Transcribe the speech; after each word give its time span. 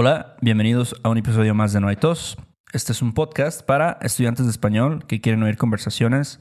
Hola, 0.00 0.36
bienvenidos 0.40 0.94
a 1.02 1.08
un 1.08 1.18
episodio 1.18 1.56
más 1.56 1.72
de 1.72 1.80
No 1.80 1.88
hay 1.88 1.96
tos. 1.96 2.36
Este 2.72 2.92
es 2.92 3.02
un 3.02 3.14
podcast 3.14 3.66
para 3.66 3.98
estudiantes 4.00 4.46
de 4.46 4.52
español 4.52 5.04
que 5.08 5.20
quieren 5.20 5.42
oír 5.42 5.56
conversaciones 5.56 6.38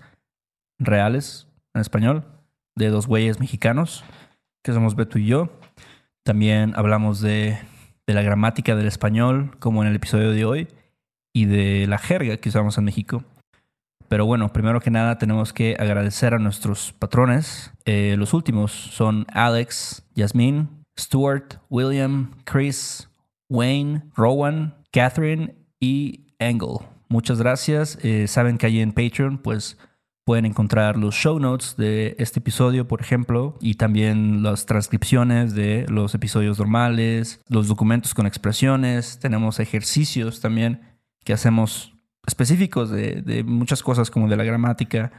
reales 0.78 1.48
en 1.74 1.82
español 1.82 2.24
de 2.76 2.90
dos 2.90 3.08
güeyes 3.08 3.40
mexicanos, 3.40 4.04
que 4.64 4.74
somos 4.74 4.96
Beto 4.96 5.18
y 5.18 5.26
yo. 5.26 5.50
También 6.24 6.74
hablamos 6.76 7.20
de, 7.20 7.58
de 8.06 8.14
la 8.14 8.22
gramática 8.22 8.76
del 8.76 8.86
español, 8.86 9.58
como 9.58 9.82
en 9.82 9.90
el 9.90 9.96
episodio 9.96 10.30
de 10.30 10.46
hoy, 10.46 10.68
y 11.34 11.46
de 11.46 11.88
la 11.88 11.98
jerga 11.98 12.38
que 12.38 12.50
usamos 12.50 12.78
en 12.78 12.84
México. 12.84 13.24
Pero 14.08 14.28
bueno, 14.28 14.54
primero 14.54 14.82
que 14.82 14.92
nada 14.92 15.18
tenemos 15.18 15.52
que 15.52 15.76
agradecer 15.80 16.36
a 16.36 16.38
nuestros 16.38 16.94
patrones. 16.94 17.74
Eh, 17.86 18.18
los 18.20 18.36
últimos 18.36 18.72
son 18.72 19.26
Alex, 19.34 20.06
Yasmin, 20.14 20.86
Stuart, 20.96 21.56
William, 21.72 22.36
Chris, 22.44 23.10
Wayne, 23.50 24.04
Rowan, 24.16 24.76
Catherine 24.92 25.56
y 25.80 26.34
Engel. 26.40 26.80
Muchas 27.10 27.40
gracias. 27.40 27.98
Eh, 28.04 28.28
saben 28.28 28.58
que 28.58 28.66
allí 28.66 28.82
en 28.82 28.92
Patreon 28.92 29.38
pues 29.38 29.78
pueden 30.26 30.46
encontrar 30.46 30.98
los 30.98 31.16
show 31.16 31.40
notes 31.40 31.76
de 31.78 32.16
este 32.20 32.40
episodio, 32.40 32.88
por 32.88 33.00
ejemplo, 33.00 33.58
y 33.62 33.76
también 33.76 34.44
las 34.44 34.66
transcripciones 34.66 35.56
de 35.56 35.86
los 35.88 36.14
episodios 36.16 36.60
normales, 36.60 37.42
los 37.48 37.68
documentos 37.70 38.14
con 38.14 38.28
expresiones. 38.28 39.20
Tenemos 39.20 39.60
ejercicios 39.60 40.42
también 40.42 40.82
que 41.24 41.32
hacemos 41.32 41.94
específicos 42.26 42.90
de 42.92 43.44
muchas 43.46 43.82
cosas 43.82 44.12
como 44.12 44.28
de 44.28 44.36
la 44.36 44.44
gramática. 44.44 45.14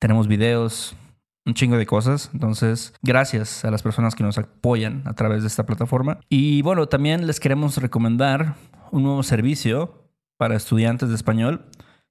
Tenemos 0.00 0.26
videos, 0.26 0.96
un 1.44 1.54
chingo 1.54 1.76
de 1.76 1.86
cosas. 1.86 2.30
Entonces, 2.32 2.94
gracias 3.02 3.64
a 3.64 3.70
las 3.70 3.82
personas 3.82 4.14
que 4.14 4.22
nos 4.22 4.38
apoyan 4.38 5.02
a 5.06 5.14
través 5.14 5.42
de 5.42 5.48
esta 5.48 5.66
plataforma. 5.66 6.20
Y 6.28 6.62
bueno, 6.62 6.88
también 6.88 7.26
les 7.26 7.40
queremos 7.40 7.76
recomendar 7.78 8.56
un 8.90 9.02
nuevo 9.02 9.22
servicio 9.22 10.10
para 10.36 10.56
estudiantes 10.56 11.08
de 11.08 11.14
español 11.14 11.66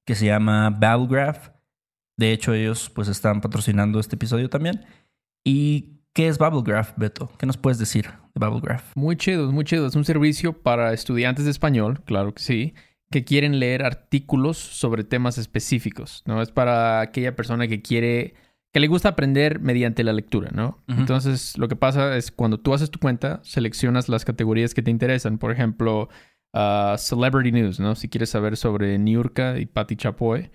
que 0.05 0.15
se 0.15 0.25
llama 0.25 0.69
Babblegraph. 0.69 1.49
De 2.17 2.31
hecho, 2.31 2.53
ellos 2.53 2.89
pues 2.89 3.07
están 3.07 3.41
patrocinando 3.41 3.99
este 3.99 4.15
episodio 4.15 4.49
también. 4.49 4.85
¿Y 5.43 6.01
qué 6.13 6.27
es 6.27 6.37
Babblegraph, 6.37 6.93
Beto? 6.97 7.31
¿Qué 7.37 7.45
nos 7.45 7.57
puedes 7.57 7.79
decir 7.79 8.05
de 8.33 8.39
Babblegraph? 8.39 8.95
Muy 8.95 9.15
chido, 9.15 9.51
muy 9.51 9.63
chido. 9.63 9.87
Es 9.87 9.95
un 9.95 10.05
servicio 10.05 10.53
para 10.61 10.93
estudiantes 10.93 11.45
de 11.45 11.51
español, 11.51 12.03
claro 12.03 12.33
que 12.33 12.41
sí, 12.41 12.73
que 13.11 13.23
quieren 13.23 13.59
leer 13.59 13.83
artículos 13.83 14.57
sobre 14.57 15.03
temas 15.03 15.37
específicos, 15.37 16.23
¿no? 16.25 16.41
Es 16.41 16.51
para 16.51 17.01
aquella 17.01 17.35
persona 17.35 17.67
que 17.67 17.81
quiere, 17.81 18.35
que 18.71 18.79
le 18.79 18.87
gusta 18.87 19.09
aprender 19.09 19.59
mediante 19.59 20.03
la 20.03 20.13
lectura, 20.13 20.49
¿no? 20.53 20.79
Entonces, 20.87 21.57
lo 21.57 21.67
que 21.67 21.75
pasa 21.75 22.15
es 22.15 22.31
cuando 22.31 22.59
tú 22.59 22.73
haces 22.73 22.89
tu 22.89 22.99
cuenta, 22.99 23.41
seleccionas 23.43 24.07
las 24.07 24.23
categorías 24.23 24.73
que 24.73 24.81
te 24.81 24.89
interesan. 24.89 25.37
Por 25.37 25.51
ejemplo, 25.51 26.07
ah, 26.53 26.95
Celebrity 26.97 27.51
News, 27.51 27.81
¿no? 27.81 27.95
Si 27.95 28.07
quieres 28.07 28.29
saber 28.29 28.55
sobre 28.55 28.97
Niurka 28.97 29.59
y 29.59 29.65
Patti 29.65 29.97
Chapoy, 29.97 30.51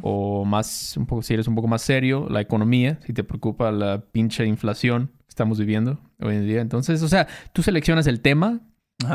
o 0.00 0.46
más, 0.46 0.96
un 0.96 1.04
poco, 1.04 1.22
si 1.22 1.34
eres 1.34 1.46
un 1.46 1.54
poco 1.54 1.68
más 1.68 1.82
serio, 1.82 2.26
la 2.30 2.40
economía, 2.40 2.98
si 3.04 3.12
te 3.12 3.22
preocupa 3.22 3.70
la 3.70 4.00
pinche 4.00 4.46
inflación 4.46 5.12
que 5.18 5.28
estamos 5.28 5.58
viviendo 5.58 6.00
hoy 6.20 6.36
en 6.36 6.46
día. 6.46 6.62
Entonces, 6.62 7.02
o 7.02 7.08
sea, 7.08 7.28
tú 7.52 7.62
seleccionas 7.62 8.06
el 8.06 8.20
tema 8.22 8.60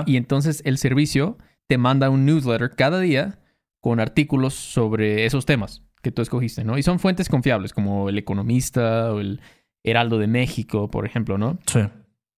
y 0.05 0.15
entonces 0.17 0.61
el 0.63 0.77
servicio 0.77 1.39
te 1.67 1.79
manda 1.79 2.11
un 2.11 2.25
newsletter 2.25 2.71
cada 2.75 2.99
día 2.99 3.39
con 3.79 3.99
artículos 3.99 4.53
sobre 4.53 5.25
esos 5.25 5.45
temas 5.45 5.81
que 6.03 6.11
tú 6.11 6.21
escogiste, 6.21 6.63
¿no? 6.63 6.77
Y 6.77 6.83
son 6.83 6.99
fuentes 6.99 7.29
confiables, 7.29 7.73
como 7.73 8.09
El 8.09 8.19
Economista 8.19 9.11
o 9.11 9.19
el 9.19 9.41
Heraldo 9.83 10.19
de 10.19 10.27
México, 10.27 10.91
por 10.91 11.05
ejemplo, 11.05 11.37
¿no? 11.39 11.57
Sí. 11.65 11.79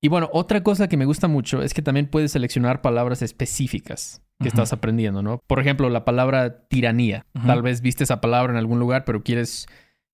Y 0.02 0.08
bueno, 0.08 0.30
otra 0.32 0.64
cosa 0.64 0.88
que 0.88 0.98
me 0.98 1.06
gusta 1.06 1.28
mucho 1.28 1.62
es 1.62 1.74
que 1.74 1.82
también 1.82 2.08
puedes 2.08 2.32
seleccionar 2.32 2.82
palabras 2.82 3.22
específicas 3.24 4.22
que 4.40 4.50
estás 4.50 4.72
aprendiendo, 4.72 5.24
¿no? 5.24 5.40
Por 5.48 5.60
ejemplo, 5.60 5.90
la 5.90 6.06
palabra 6.06 6.68
tiranía. 6.68 7.26
Tal 7.46 7.62
vez 7.62 7.82
viste 7.82 8.04
esa 8.04 8.22
palabra 8.22 8.54
en 8.54 8.58
algún 8.58 8.80
lugar, 8.80 9.04
pero 9.04 9.24
quieres 9.24 9.68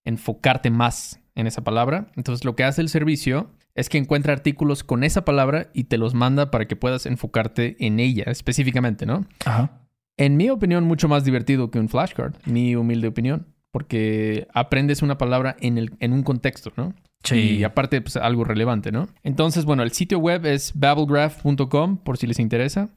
enfocarte 0.06 0.70
más 0.70 1.20
en 1.36 1.48
esa 1.48 1.64
palabra. 1.64 2.08
Entonces, 2.16 2.46
lo 2.46 2.56
que 2.56 2.64
hace 2.64 2.82
el 2.82 2.90
servicio 2.90 3.52
es 3.76 3.90
que 3.90 3.98
encuentra 3.98 4.32
artículos 4.32 4.84
con 4.84 5.04
esa 5.04 5.26
palabra 5.26 5.72
y 5.74 5.86
te 5.86 5.98
los 5.98 6.14
manda 6.14 6.52
para 6.52 6.68
que 6.68 6.76
puedas 6.76 7.06
enfocarte 7.06 7.76
en 7.86 8.00
ella 8.00 8.26
específicamente, 8.28 9.06
¿no? 9.06 9.26
Ajá. 9.46 9.81
En 10.18 10.38
mi 10.38 10.50
opinión, 10.50 10.84
mucho 10.84 11.08
más 11.08 11.24
divertido 11.24 11.72
que 11.72 11.80
un 11.80 11.90
flashcard, 11.90 12.36
mi 12.46 12.76
humilde 12.76 13.08
opinión, 13.08 13.48
porque 13.72 14.48
aprendes 14.54 15.02
una 15.02 15.18
palabra 15.18 15.56
en, 15.60 15.78
el, 15.78 15.92
en 16.00 16.14
un 16.14 16.24
contexto, 16.24 16.72
¿no? 16.76 16.94
Sí. 17.24 17.58
Y 17.58 17.64
aparte, 17.64 18.02
pues 18.02 18.18
algo 18.18 18.44
relevante, 18.44 18.92
¿no? 18.92 19.08
Entonces, 19.24 19.66
bueno, 19.66 19.84
el 19.84 19.92
sitio 19.92 20.20
web 20.20 20.46
es 20.46 20.74
babblegraph.com 20.76 21.98
por 21.98 22.18
si 22.18 22.28
les 22.28 22.40
interesa. 22.40 22.90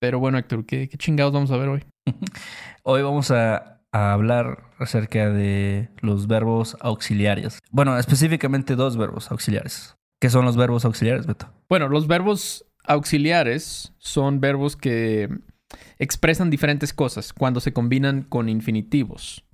Pero 0.00 0.20
bueno, 0.20 0.38
Héctor, 0.38 0.64
¿qué, 0.66 0.88
qué 0.88 0.96
chingados 0.96 1.32
vamos 1.32 1.50
a 1.50 1.56
ver 1.56 1.68
hoy? 1.68 1.84
Hoy 2.82 3.02
vamos 3.02 3.30
a, 3.30 3.80
a 3.92 4.12
hablar 4.12 4.64
acerca 4.78 5.30
de 5.30 5.88
los 6.00 6.26
verbos 6.26 6.76
auxiliares. 6.80 7.58
Bueno, 7.70 7.98
específicamente 7.98 8.76
dos 8.76 8.96
verbos 8.96 9.30
auxiliares. 9.30 9.96
¿Qué 10.20 10.30
son 10.30 10.44
los 10.44 10.56
verbos 10.56 10.84
auxiliares, 10.84 11.26
Beto? 11.26 11.48
Bueno, 11.68 11.88
los 11.88 12.06
verbos 12.06 12.64
auxiliares 12.84 13.94
son 13.98 14.40
verbos 14.40 14.76
que 14.76 15.28
expresan 15.98 16.50
diferentes 16.50 16.92
cosas 16.92 17.32
cuando 17.32 17.60
se 17.60 17.72
combinan 17.72 18.22
con 18.22 18.48
infinitivos. 18.48 19.44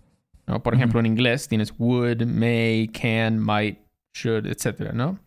¿no? 0.46 0.62
Por 0.62 0.74
ejemplo, 0.74 1.00
en 1.00 1.06
inglés 1.06 1.48
tienes 1.48 1.74
would, 1.78 2.26
may, 2.26 2.88
can, 2.88 3.38
might, 3.38 3.78
should, 4.14 4.46
etcétera, 4.46 4.92
¿no? 4.92 5.18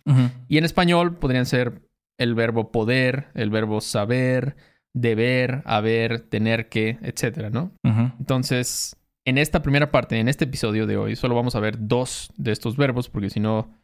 Y 0.48 0.58
en 0.58 0.64
español 0.64 1.16
podrían 1.16 1.46
ser 1.46 1.82
el 2.18 2.36
verbo 2.36 2.72
poder, 2.72 3.28
el 3.34 3.50
verbo 3.50 3.82
saber, 3.82 4.56
deber, 4.94 5.62
haber, 5.66 6.22
tener 6.22 6.70
que, 6.70 6.98
etcétera, 7.02 7.50
¿no? 7.50 7.72
Entonces, 8.20 8.96
en 9.26 9.38
esta 9.38 9.62
primera 9.62 9.92
parte, 9.92 10.20
en 10.20 10.30
este 10.30 10.46
episodio 10.46 10.88
de 10.88 10.98
hoy, 10.98 11.16
solo 11.16 11.36
vamos 11.36 11.56
a 11.56 11.60
ver 11.60 11.88
dos 11.88 12.32
de 12.38 12.52
estos 12.52 12.78
verbos, 12.78 13.10
porque 13.10 13.30
si 13.30 13.40
no, 13.40 13.76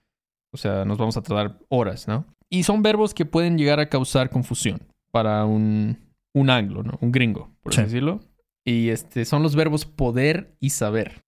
o 0.53 0.57
sea, 0.57 0.85
nos 0.85 0.97
vamos 0.97 1.17
a 1.17 1.21
tardar 1.21 1.59
horas, 1.69 2.07
¿no? 2.07 2.25
Y 2.49 2.63
son 2.63 2.81
verbos 2.81 3.13
que 3.13 3.25
pueden 3.25 3.57
llegar 3.57 3.79
a 3.79 3.89
causar 3.89 4.29
confusión 4.29 4.81
para 5.11 5.45
un, 5.45 5.97
un 6.33 6.49
anglo, 6.49 6.83
¿no? 6.83 6.97
Un 7.01 7.11
gringo, 7.11 7.55
por 7.61 7.71
así 7.73 7.81
Sí. 7.81 7.85
decirlo. 7.85 8.19
Y 8.65 8.89
este, 8.89 9.25
son 9.25 9.43
los 9.43 9.55
verbos 9.55 9.85
poder 9.85 10.55
y 10.59 10.69
saber. 10.71 11.23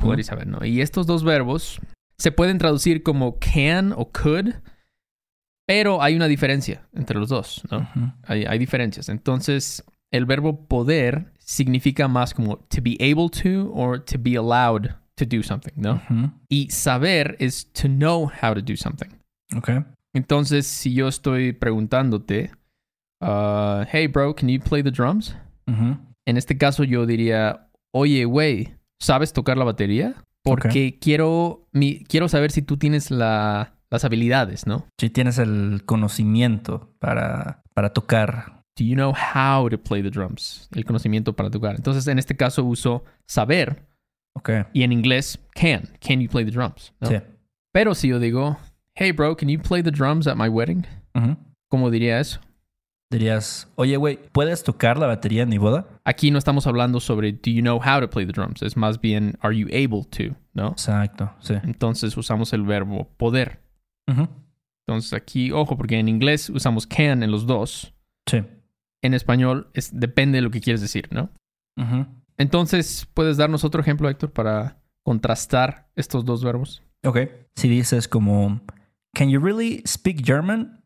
Poder 0.00 0.20
y 0.20 0.24
saber, 0.24 0.46
¿no? 0.46 0.64
Y 0.64 0.80
estos 0.80 1.06
dos 1.06 1.22
verbos 1.24 1.80
se 2.18 2.32
pueden 2.32 2.58
traducir 2.58 3.02
como 3.02 3.38
can 3.38 3.92
o 3.92 4.10
could, 4.10 4.54
pero 5.66 6.02
hay 6.02 6.14
una 6.16 6.26
diferencia 6.28 6.88
entre 6.92 7.18
los 7.18 7.28
dos, 7.28 7.62
¿no? 7.70 7.88
Hay, 8.24 8.44
hay 8.44 8.58
diferencias. 8.58 9.08
Entonces, 9.08 9.84
el 10.12 10.24
verbo 10.26 10.66
poder 10.66 11.32
significa 11.38 12.08
más 12.08 12.32
como 12.34 12.58
to 12.58 12.80
be 12.82 12.96
able 13.00 13.28
to 13.30 13.70
or 13.72 14.04
to 14.04 14.16
be 14.18 14.36
allowed 14.36 14.90
to 15.16 15.24
do 15.24 15.42
something, 15.42 15.72
¿no? 15.76 16.00
Y 16.48 16.70
saber 16.70 17.36
es 17.40 17.72
to 17.72 17.88
know 17.88 18.30
how 18.42 18.54
to 18.54 18.62
do 18.62 18.76
something. 18.76 19.08
Ok. 19.56 19.70
Entonces, 20.14 20.66
si 20.66 20.94
yo 20.94 21.08
estoy 21.08 21.52
preguntándote, 21.52 22.50
uh, 23.20 23.84
hey 23.90 24.06
bro, 24.06 24.34
can 24.34 24.48
you 24.48 24.60
play 24.60 24.82
the 24.82 24.90
drums? 24.90 25.34
Ujú. 25.66 25.96
En 26.26 26.36
este 26.36 26.56
caso 26.58 26.84
yo 26.84 27.06
diría, 27.06 27.68
oye, 27.94 28.24
güey, 28.24 28.74
¿sabes 29.00 29.32
tocar 29.32 29.56
la 29.56 29.64
batería? 29.64 30.14
Porque 30.44 30.98
quiero, 31.00 31.66
mi, 31.72 32.04
quiero 32.04 32.28
saber 32.28 32.52
si 32.52 32.62
tú 32.62 32.76
tienes 32.76 33.10
la, 33.10 33.74
las 33.90 34.04
habilidades, 34.04 34.66
¿no? 34.66 34.86
Si 35.00 35.10
tienes 35.10 35.38
el 35.38 35.82
conocimiento 35.84 36.94
para, 37.00 37.62
para 37.74 37.92
tocar. 37.92 38.62
Do 38.78 38.84
you 38.84 38.94
know 38.94 39.12
how 39.12 39.68
to 39.70 39.78
play 39.78 40.02
the 40.02 40.10
drums? 40.10 40.68
El 40.72 40.84
conocimiento 40.84 41.34
para 41.34 41.50
tocar. 41.50 41.74
Entonces, 41.76 42.06
en 42.08 42.18
este 42.18 42.36
caso 42.36 42.62
uso 42.64 43.04
saber 43.26 43.86
Ok. 44.36 44.50
y 44.72 44.82
en 44.82 44.92
inglés 44.92 45.38
can. 45.54 45.88
Can 46.00 46.20
you 46.20 46.28
play 46.28 46.44
the 46.44 46.50
drums? 46.52 46.92
¿no? 47.00 47.08
Sí. 47.08 47.16
Pero 47.72 47.94
si 47.94 48.08
yo 48.08 48.20
digo, 48.20 48.56
hey 48.94 49.12
bro, 49.12 49.36
can 49.36 49.48
you 49.48 49.58
play 49.60 49.82
the 49.82 49.90
drums 49.90 50.26
at 50.26 50.36
my 50.36 50.48
wedding? 50.48 50.86
Ujú. 51.14 51.36
¿Cómo 51.70 51.90
diría 51.90 52.20
eso? 52.20 52.38
Dirías, 53.10 53.70
oye, 53.76 53.96
güey, 53.96 54.18
¿puedes 54.32 54.64
tocar 54.64 54.98
la 54.98 55.06
batería 55.06 55.44
en 55.44 55.48
mi 55.48 55.58
boda? 55.58 55.86
Aquí 56.04 56.32
no 56.32 56.38
estamos 56.38 56.66
hablando 56.66 56.98
sobre 56.98 57.32
do 57.32 57.50
you 57.50 57.62
know 57.62 57.76
how 57.76 58.00
to 58.00 58.10
play 58.10 58.26
the 58.26 58.32
drums. 58.32 58.62
Es 58.62 58.76
más 58.76 59.00
bien 59.00 59.38
are 59.40 59.56
you 59.56 59.68
able 59.68 60.04
to, 60.10 60.36
¿no? 60.54 60.70
Exacto, 60.70 61.32
sí. 61.38 61.54
Entonces 61.62 62.16
usamos 62.16 62.52
el 62.52 62.62
verbo 62.62 63.08
poder. 63.16 63.60
Entonces 64.86 65.12
aquí, 65.12 65.52
ojo, 65.52 65.76
porque 65.76 65.98
en 65.98 66.08
inglés 66.08 66.50
usamos 66.50 66.86
can 66.86 67.22
en 67.22 67.30
los 67.30 67.46
dos. 67.46 67.94
Sí. 68.28 68.42
En 69.02 69.14
español 69.14 69.70
es, 69.72 69.90
depende 69.98 70.38
de 70.38 70.42
lo 70.42 70.50
que 70.50 70.60
quieres 70.60 70.80
decir, 70.80 71.08
¿no? 71.12 71.30
Entonces, 72.38 73.06
¿puedes 73.14 73.36
darnos 73.36 73.64
otro 73.64 73.80
ejemplo, 73.80 74.08
Héctor, 74.08 74.32
para 74.32 74.78
contrastar 75.02 75.88
estos 75.94 76.24
dos 76.24 76.42
verbos? 76.42 76.82
Ok. 77.04 77.18
Si 77.54 77.68
dices 77.68 78.08
como, 78.08 78.60
Can 79.14 79.30
you 79.30 79.40
really 79.40 79.82
speak 79.86 80.24
German? 80.26 80.82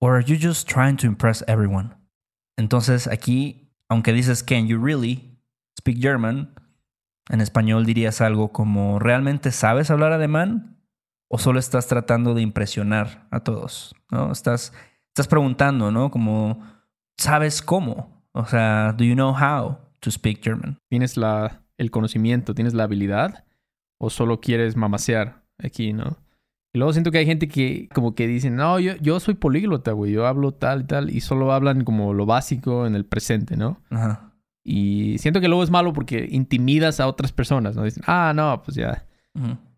Or 0.00 0.16
are 0.16 0.24
you 0.24 0.36
just 0.36 0.68
trying 0.68 0.96
to 0.98 1.06
impress 1.06 1.42
everyone? 1.46 1.94
Entonces 2.56 3.06
aquí, 3.06 3.72
aunque 3.88 4.12
dices 4.12 4.42
Can 4.42 4.66
you 4.66 4.78
really 4.78 5.38
speak 5.78 5.98
German? 6.00 6.54
En 7.30 7.40
español 7.40 7.86
dirías 7.86 8.20
algo 8.20 8.52
como 8.52 8.98
¿realmente 8.98 9.50
sabes 9.50 9.90
hablar 9.90 10.12
alemán? 10.12 10.78
¿O 11.28 11.38
solo 11.38 11.58
estás 11.58 11.86
tratando 11.86 12.34
de 12.34 12.42
impresionar 12.42 13.26
a 13.30 13.40
todos? 13.40 13.94
¿no? 14.10 14.30
Estás, 14.30 14.72
estás 15.08 15.26
preguntando, 15.26 15.90
¿no? 15.90 16.10
Como 16.10 16.62
sabes 17.16 17.62
cómo. 17.62 18.24
O 18.32 18.44
sea, 18.46 18.92
do 18.92 19.04
you 19.04 19.14
know 19.14 19.32
how 19.32 19.78
to 20.00 20.10
speak 20.10 20.42
German? 20.42 20.78
¿Tienes 20.90 21.16
la, 21.16 21.62
el 21.78 21.90
conocimiento, 21.90 22.54
tienes 22.54 22.74
la 22.74 22.84
habilidad? 22.84 23.44
¿O 23.98 24.10
solo 24.10 24.40
quieres 24.40 24.76
mamasear 24.76 25.42
aquí, 25.58 25.92
no? 25.92 26.18
Y 26.74 26.78
luego 26.78 26.92
siento 26.92 27.10
que 27.12 27.18
hay 27.18 27.26
gente 27.26 27.46
que 27.48 27.88
como 27.94 28.14
que 28.16 28.26
dicen, 28.26 28.56
no, 28.56 28.80
yo, 28.80 28.96
yo 28.96 29.20
soy 29.20 29.34
políglota, 29.34 29.92
güey, 29.92 30.10
yo 30.12 30.26
hablo 30.26 30.52
tal 30.52 30.82
y 30.82 30.84
tal, 30.84 31.10
y 31.10 31.20
solo 31.20 31.52
hablan 31.52 31.84
como 31.84 32.12
lo 32.12 32.26
básico 32.26 32.84
en 32.86 32.96
el 32.96 33.06
presente, 33.06 33.56
¿no? 33.56 33.80
Ajá. 33.90 34.32
Y 34.64 35.16
siento 35.18 35.40
que 35.40 35.46
luego 35.48 35.62
es 35.62 35.70
malo 35.70 35.92
porque 35.92 36.26
intimidas 36.30 36.98
a 36.98 37.06
otras 37.06 37.30
personas, 37.32 37.76
¿no? 37.76 37.84
Dicen, 37.84 38.02
ah, 38.06 38.32
no, 38.34 38.60
pues 38.62 38.76
ya, 38.76 39.06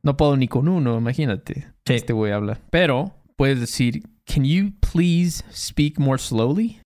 no 0.03 0.17
puedo 0.17 0.37
ni 0.39 0.49
con 0.49 0.69
uno, 0.69 0.97
imagínate. 0.97 1.67
Sí. 1.85 1.95
Este 1.95 2.13
güey 2.15 2.33
habla. 2.33 2.59
Pero 2.71 3.13
puedes 3.37 3.61
decir, 3.61 4.03
can 4.25 4.45
you 4.45 4.73
please 4.81 5.45
speak 5.53 5.99
more 5.99 6.19
slowly? 6.19 6.81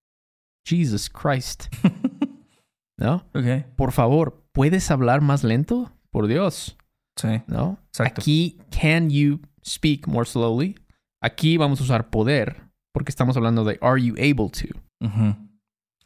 Jesus 0.67 1.09
Christ. 1.09 1.67
¿No? 2.99 3.25
Ok. 3.35 3.65
Por 3.77 3.93
favor, 3.93 4.43
¿puedes 4.53 4.91
hablar 4.91 5.21
más 5.21 5.45
lento? 5.45 5.93
Por 6.11 6.27
Dios, 6.27 6.77
Sí. 7.17 7.43
¿no? 7.47 7.79
Exacto. 7.89 8.21
Aquí, 8.23 8.59
can 8.71 9.11
you 9.11 9.41
speak 9.65 10.07
more 10.07 10.25
slowly? 10.27 10.79
Aquí 11.23 11.57
vamos 11.57 11.81
a 11.81 11.85
usar 11.85 12.11
poder 12.11 12.62
porque 12.93 13.11
estamos 13.11 13.37
hablando 13.37 13.65
de 13.65 13.79
are 13.83 14.01
you 14.03 14.15
able 14.15 14.51
to? 14.51 14.79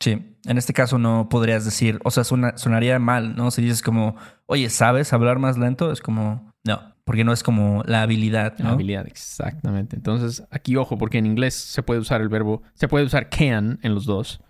Sí. 0.01 0.37
En 0.47 0.59
este 0.59 0.73
caso 0.75 0.99
no 0.99 1.29
podrías 1.31 1.65
decir, 1.65 1.99
o 2.05 2.11
sea, 2.11 2.25
suena- 2.25 2.59
sonaría 2.59 2.99
mal, 2.99 3.35
¿no? 3.37 3.51
Si 3.51 3.63
dices 3.63 3.81
como, 3.81 4.17
oye, 4.47 4.69
¿sabes 4.69 5.13
hablar 5.13 5.39
más 5.39 5.57
lento? 5.57 5.91
Es 5.91 6.01
como, 6.03 6.53
no, 6.67 6.95
porque 7.05 7.25
no 7.25 7.33
es 7.33 7.43
como 7.43 7.83
la 7.87 8.03
habilidad, 8.03 8.59
¿no? 8.59 8.71
Habilidad, 8.71 9.07
exactamente. 9.07 9.97
Entonces, 9.97 10.45
aquí 10.51 10.77
ojo, 10.77 10.99
porque 10.99 11.17
en 11.19 11.27
inglés 11.27 11.55
se 11.55 11.83
puede 11.83 12.01
usar 12.01 12.21
el 12.21 12.29
verbo, 12.29 12.63
se 12.75 12.89
puede 12.89 13.05
usar 13.07 13.31
can 13.31 13.79
en 13.83 13.95
los 13.95 14.05
dos. 14.05 14.41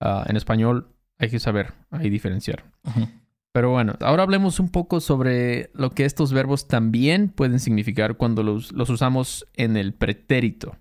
Ah, 0.00 0.24
en 0.28 0.36
español 0.36 0.88
hay 1.18 1.28
que 1.28 1.40
saber, 1.40 1.74
ahí 1.90 2.08
diferenciar. 2.08 2.64
Ujú. 2.84 3.08
Pero 3.54 3.70
bueno, 3.70 3.94
ahora 4.00 4.24
hablemos 4.24 4.58
un 4.58 4.68
poco 4.68 4.98
sobre 5.00 5.70
lo 5.74 5.90
que 5.90 6.04
estos 6.04 6.32
verbos 6.32 6.66
también 6.66 7.28
pueden 7.28 7.60
significar 7.60 8.16
cuando 8.16 8.42
los, 8.42 8.72
los 8.72 8.90
usamos 8.90 9.46
en 9.54 9.76
el 9.76 9.94
pretérito, 9.94 10.76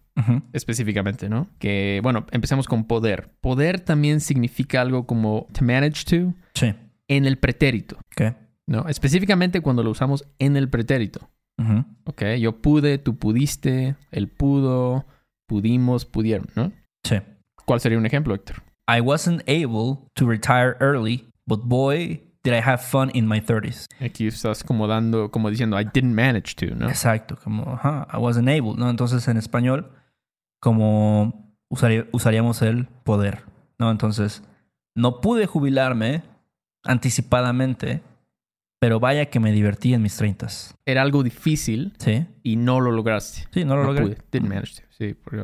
específicamente, 0.54 1.30
¿no? 1.30 1.48
Que, 1.60 2.00
bueno, 2.02 2.26
empecemos 2.32 2.68
con 2.68 2.86
poder. 2.86 3.30
Poder 3.42 3.80
también 3.80 4.20
significa 4.22 4.82
algo 4.82 5.06
como 5.06 5.48
to 5.54 5.64
manage 5.64 6.04
to 6.06 6.34
Sí. 6.56 6.74
en 7.08 7.26
el 7.26 7.38
pretérito, 7.38 7.98
Ok. 8.18 8.36
¿no? 8.68 8.88
Específicamente 8.88 9.62
cuando 9.62 9.84
lo 9.84 9.92
usamos 9.92 10.26
en 10.40 10.58
el 10.58 10.68
pretérito. 10.68 11.30
Ujú. 11.60 11.86
Ok, 12.06 12.24
yo 12.40 12.60
pude, 12.60 12.98
tú 12.98 13.18
pudiste, 13.18 13.96
él 14.12 14.28
pudo, 14.30 15.06
pudimos, 15.48 16.06
pudieron, 16.06 16.48
¿no? 16.56 16.72
Sí. 17.06 17.18
¿Cuál 17.66 17.80
sería 17.80 18.00
un 18.00 18.06
ejemplo, 18.08 18.34
Héctor? 18.34 18.64
I 18.88 19.00
wasn't 19.00 19.42
able 19.48 20.00
to 20.16 20.28
retire 20.28 20.76
early, 20.80 21.28
but 21.46 21.62
boy, 21.64 22.24
did 22.44 22.54
I 22.54 22.62
have 22.62 22.80
fun 22.80 23.10
in 23.14 23.28
my 23.28 23.40
30s. 23.40 23.88
Aquí 24.00 24.28
estás 24.28 24.64
como 24.64 24.88
dando, 24.88 25.32
como 25.32 25.50
diciendo, 25.50 25.80
I 25.80 25.86
didn't 25.86 26.14
manage 26.14 26.56
to, 26.56 26.76
¿no? 26.76 26.90
Exacto, 26.90 27.38
como, 27.44 27.74
ajá, 27.74 28.08
I 28.14 28.18
wasn't 28.18 28.50
able, 28.50 28.74
¿no? 28.78 28.90
Entonces 28.90 29.28
en 29.28 29.38
español, 29.38 29.92
como 30.62 31.56
usaría- 31.70 32.08
usaríamos 32.12 32.62
el 32.62 32.86
poder, 33.04 33.44
¿no? 33.80 33.92
Entonces, 33.92 34.44
no 34.96 35.22
pude 35.22 35.46
jubilarme 35.48 36.24
anticipadamente, 36.84 38.02
pero 38.80 39.00
vaya 39.00 39.28
que 39.30 39.40
me 39.40 39.52
divertí 39.52 39.94
en 39.94 40.02
mis 40.02 40.20
30s. 40.20 40.76
Era 40.86 41.02
algo 41.02 41.24
difícil 41.24 41.94
Sí, 42.00 42.26
y 42.44 42.56
no 42.58 42.80
lo 42.82 42.92
lograste. 42.92 43.48
sí, 43.52 43.66
no 43.66 43.76
lo 43.78 43.84
logré. 43.86 44.04
pude, 44.06 44.18
didn't 44.32 44.50
manage 44.50 44.76
to. 44.76 44.88
Sí, 44.92 45.14
porque 45.14 45.44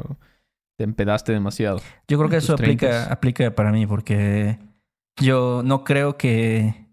te 0.78 0.84
empedaste 0.84 1.32
demasiado. 1.32 1.80
Yo 2.08 2.18
creo 2.18 2.30
que 2.30 2.38
eso 2.38 2.54
aplica, 2.54 2.88
30s. 3.08 3.12
aplica 3.12 3.56
para 3.56 3.72
mí 3.72 3.88
porque 3.88 4.60
yo 5.22 5.62
no 5.66 5.84
creo 5.84 6.18
que 6.18 6.89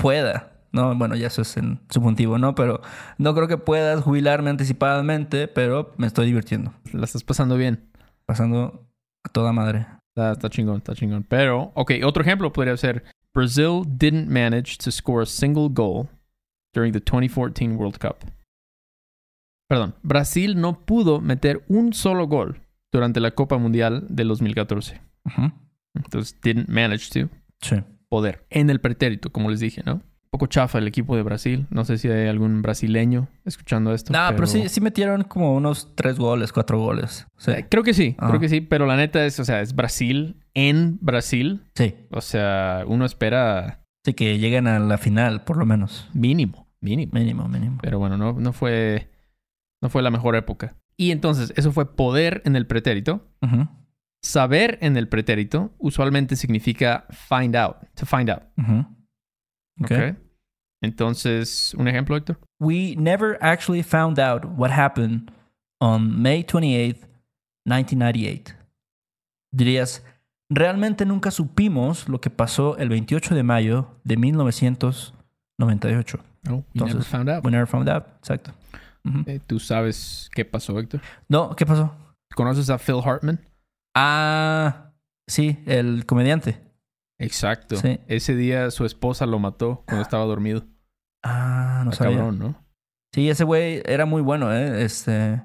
pueda, 0.00 0.52
no, 0.72 0.94
bueno, 0.96 1.14
ya 1.16 1.26
eso 1.28 1.42
es 1.42 1.56
en 1.56 1.80
subjuntivo, 1.90 2.38
¿no? 2.38 2.54
Pero 2.54 2.80
no 3.18 3.34
creo 3.34 3.48
que 3.48 3.58
puedas 3.58 4.02
jubilarme 4.02 4.50
anticipadamente, 4.50 5.48
pero 5.48 5.92
me 5.96 6.06
estoy 6.06 6.26
divirtiendo, 6.26 6.72
La 6.92 7.04
estás 7.04 7.24
pasando 7.24 7.56
bien. 7.56 7.88
pasando 8.26 8.86
a 9.24 9.28
toda 9.28 9.52
madre. 9.52 9.86
Está, 10.14 10.32
está 10.32 10.48
chingón, 10.50 10.78
está 10.78 10.94
chingón. 10.94 11.24
Pero, 11.24 11.72
ok, 11.74 11.92
otro 12.04 12.22
ejemplo 12.22 12.52
podría 12.52 12.76
ser 12.76 13.04
Brazil 13.34 13.82
didn't 13.86 14.28
manage 14.28 14.76
to 14.78 14.90
score 14.90 15.22
a 15.22 15.26
single 15.26 15.68
goal 15.68 16.08
during 16.74 16.92
the 16.92 17.00
2014 17.00 17.76
World 17.76 17.98
Cup. 17.98 18.16
Perdón, 19.68 19.94
Brasil 20.02 20.60
no 20.60 20.84
pudo 20.84 21.20
meter 21.20 21.64
un 21.68 21.92
solo 21.92 22.26
gol 22.26 22.60
durante 22.92 23.20
la 23.20 23.30
Copa 23.32 23.56
Mundial 23.58 24.04
del 24.08 24.28
2014. 24.28 25.00
Ujú. 25.26 25.52
Entonces, 25.94 26.36
didn't 26.42 26.68
manage 26.68 27.08
to 27.10 27.28
Sí. 27.62 27.76
Poder. 28.10 28.44
En 28.50 28.68
el 28.68 28.80
pretérito, 28.80 29.30
como 29.32 29.48
les 29.50 29.60
dije, 29.60 29.82
¿no? 29.86 29.94
Un 29.94 30.38
poco 30.38 30.46
chafa 30.46 30.78
el 30.78 30.86
equipo 30.86 31.16
de 31.16 31.22
Brasil. 31.22 31.66
No 31.70 31.84
sé 31.84 31.96
si 31.98 32.08
hay 32.08 32.28
algún 32.28 32.62
brasileño 32.62 33.28
escuchando 33.44 33.92
esto. 33.94 34.12
No, 34.12 34.28
pero, 34.34 34.46
sí, 34.46 34.68
sí 34.68 34.80
metieron 34.80 35.24
como 35.24 35.54
unos 35.54 35.94
tres 35.96 36.18
goles, 36.18 36.52
cuatro 36.52 36.78
goles. 36.78 37.26
Sí. 37.38 37.50
Eh, 37.52 37.66
Creo 37.68 37.82
que 37.82 37.94
sí, 37.94 38.14
Ajá. 38.18 38.28
creo 38.28 38.40
que 38.40 38.48
sí. 38.48 38.60
Pero 38.60 38.86
la 38.86 38.96
neta 38.96 39.24
es, 39.24 39.40
o 39.40 39.44
sea, 39.44 39.60
es 39.60 39.74
Brasil 39.74 40.36
en 40.54 40.98
Brasil. 41.00 41.62
Sí. 41.74 41.94
O 42.10 42.20
sea, 42.20 42.84
uno 42.86 43.04
espera 43.06 43.78
Sí, 44.04 44.14
que 44.14 44.38
lleguen 44.38 44.66
a 44.66 44.78
la 44.78 44.98
final, 44.98 45.42
por 45.44 45.56
lo 45.56 45.66
menos. 45.66 46.08
mínimo, 46.14 46.68
mínimo. 46.80 47.12
Mínimo, 47.12 47.48
mínimo. 47.48 47.78
Pero 47.82 47.98
bueno, 47.98 48.16
no, 48.16 48.32
no 48.34 48.52
fue 48.52 49.10
no 49.82 49.88
fue 49.88 50.02
la 50.02 50.10
mejor 50.10 50.36
época. 50.36 50.76
Y 50.96 51.10
entonces, 51.10 51.52
eso 51.56 51.72
fue 51.72 51.96
poder 51.96 52.40
en 52.44 52.54
el 52.56 52.66
pretérito. 52.66 53.26
Ujú, 53.42 53.66
Saber 54.22 54.78
en 54.82 54.96
el 54.96 55.08
pretérito 55.08 55.72
usualmente 55.78 56.36
significa 56.36 57.06
find 57.10 57.56
out, 57.56 57.76
to 57.94 58.06
find 58.06 58.30
out. 58.30 58.42
ujú. 58.58 58.80
Ok. 59.82 59.90
¿ok? 59.92 60.16
Entonces, 60.82 61.74
un 61.74 61.88
ejemplo, 61.88 62.16
Héctor. 62.16 62.38
We 62.58 62.94
never 62.96 63.36
actually 63.40 63.82
found 63.82 64.18
out 64.18 64.44
what 64.56 64.70
happened 64.70 65.30
on 65.78 66.20
May 66.22 66.42
28th, 66.42 67.06
1998. 67.66 68.54
Dirías, 69.52 70.02
realmente 70.48 71.04
nunca 71.04 71.30
supimos 71.30 72.08
lo 72.08 72.20
que 72.20 72.30
pasó 72.30 72.78
el 72.78 72.88
28 72.88 73.34
de 73.34 73.42
mayo 73.42 74.00
de 74.04 74.16
1998. 74.16 76.18
No, 76.44 76.56
we 76.56 76.64
Entonces, 76.74 76.94
never 76.94 77.04
found 77.04 77.28
out. 77.28 77.44
We 77.44 77.50
never 77.50 77.66
found 77.66 77.88
out. 77.88 78.04
Exacto. 78.18 78.52
Eh, 79.26 79.40
¿Tú 79.46 79.58
sabes 79.58 80.30
qué 80.34 80.44
pasó, 80.44 80.78
Héctor? 80.78 81.00
No, 81.28 81.54
¿qué 81.56 81.66
pasó? 81.66 81.94
¿Conoces 82.34 82.70
a 82.70 82.78
Phil 82.78 83.00
Hartman? 83.04 83.40
Ah, 83.94 84.92
sí, 85.26 85.58
el 85.66 86.06
comediante. 86.06 86.60
Exacto. 87.18 87.76
Sí. 87.76 88.00
Ese 88.06 88.34
día 88.34 88.70
su 88.70 88.84
esposa 88.84 89.26
lo 89.26 89.38
mató 89.38 89.84
cuando 89.86 90.02
estaba 90.02 90.24
dormido. 90.24 90.64
Ah, 91.22 91.82
no 91.84 91.92
sabía. 91.92 92.16
cabrón, 92.16 92.38
¿no? 92.38 92.66
Sí, 93.12 93.28
ese 93.28 93.44
güey 93.44 93.82
era 93.84 94.06
muy 94.06 94.22
bueno, 94.22 94.54
¿eh? 94.54 94.84
Este, 94.84 95.42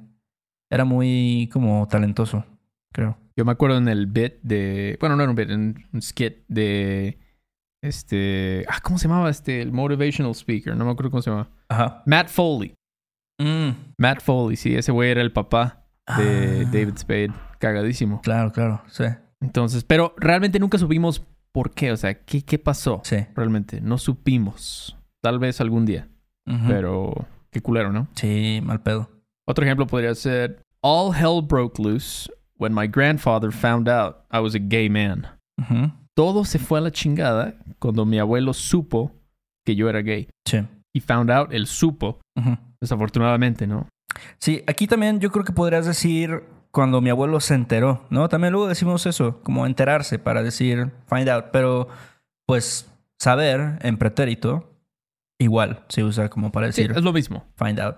era 0.71 0.85
muy 0.85 1.49
como 1.51 1.87
talentoso, 1.87 2.45
creo. 2.93 3.17
Yo 3.35 3.43
me 3.43 3.51
acuerdo 3.51 3.77
en 3.77 3.89
el 3.89 4.07
bit 4.07 4.35
de. 4.43 4.97
Bueno, 4.99 5.15
no 5.15 5.23
era 5.23 5.29
un 5.29 5.35
bit, 5.35 5.49
en 5.49 5.87
un 5.91 6.01
skit 6.01 6.45
de. 6.47 7.19
Este. 7.83 8.65
Ah, 8.69 8.79
¿cómo 8.81 8.97
se 8.97 9.07
llamaba 9.07 9.29
este? 9.29 9.61
El 9.61 9.73
motivational 9.73 10.33
speaker. 10.33 10.75
No 10.75 10.85
me 10.85 10.91
acuerdo 10.91 11.11
cómo 11.11 11.21
se 11.21 11.31
llama. 11.31 11.49
Ajá. 11.67 12.03
Matt 12.05 12.29
Foley. 12.29 12.73
Mm. 13.37 13.71
Matt 13.97 14.21
Foley, 14.21 14.55
sí. 14.55 14.75
Ese 14.75 14.93
güey 14.93 15.11
era 15.11 15.21
el 15.21 15.33
papá 15.33 15.84
de 16.17 16.63
Ah, 16.65 16.69
David 16.71 16.97
Spade. 16.97 17.31
Cagadísimo. 17.59 18.21
Claro, 18.21 18.51
claro, 18.51 18.81
sí, 18.87 19.05
Entonces, 19.41 19.83
pero 19.83 20.13
realmente 20.17 20.59
nunca 20.59 20.77
supimos 20.77 21.23
por 21.51 21.71
qué. 21.71 21.91
O 21.91 21.97
sea, 21.97 22.13
¿qué, 22.25 22.41
qué 22.43 22.59
pasó? 22.59 23.01
sí. 23.03 23.17
Realmente, 23.35 23.81
no 23.81 23.97
supimos. 23.97 24.97
Tal 25.21 25.39
vez 25.39 25.59
algún 25.61 25.85
día. 25.85 26.07
Pero 26.67 27.25
qué 27.51 27.59
culero, 27.61 27.91
¿no? 27.91 28.07
Sí, 28.15 28.61
mal 28.63 28.81
pedo. 28.81 29.09
Otro 29.47 29.65
ejemplo 29.65 29.87
podría 29.87 30.13
ser: 30.13 30.61
All 30.81 31.15
hell 31.15 31.41
broke 31.41 31.81
loose 31.81 32.29
when 32.57 32.73
my 32.73 32.85
grandfather 32.87 33.51
found 33.51 33.89
out 33.89 34.17
I 34.31 34.37
was 34.39 34.53
a 34.53 34.59
gay 34.61 34.87
man. 34.89 35.25
Todo 36.13 36.45
se 36.45 36.59
fue 36.59 36.77
a 36.79 36.81
la 36.83 36.91
chingada 36.91 37.55
cuando 37.79 38.05
mi 38.05 38.19
abuelo 38.19 38.53
supo 38.53 39.11
que 39.65 39.75
yo 39.75 39.89
era 39.89 40.01
gay. 40.01 40.27
Sí. 40.47 40.59
Y 40.93 40.99
found 41.01 41.31
out, 41.31 41.51
él 41.51 41.65
supo, 41.65 42.19
desafortunadamente, 42.79 43.65
¿no? 43.67 43.87
Sí, 44.37 44.63
aquí 44.67 44.87
también 44.87 45.19
yo 45.19 45.31
creo 45.31 45.43
que 45.45 45.53
podrías 45.53 45.85
decir 45.85 46.43
cuando 46.71 46.99
mi 47.01 47.09
abuelo 47.09 47.39
se 47.39 47.53
enteró, 47.55 48.05
¿no? 48.09 48.27
También 48.29 48.51
luego 48.53 48.67
decimos 48.67 49.05
eso, 49.05 49.41
como 49.43 49.65
enterarse 49.65 50.19
para 50.19 50.43
decir 50.43 50.91
find 51.07 51.29
out, 51.29 51.45
pero 51.51 51.87
pues 52.45 52.91
saber 53.17 53.79
en 53.81 53.97
pretérito 53.97 54.71
igual 55.39 55.83
se 55.89 56.03
usa 56.03 56.29
como 56.29 56.51
para 56.51 56.71
Sí, 56.71 56.81
decir 56.83 56.97
es 56.97 57.03
lo 57.03 57.13
mismo. 57.13 57.45
find 57.57 57.79
out. 57.79 57.97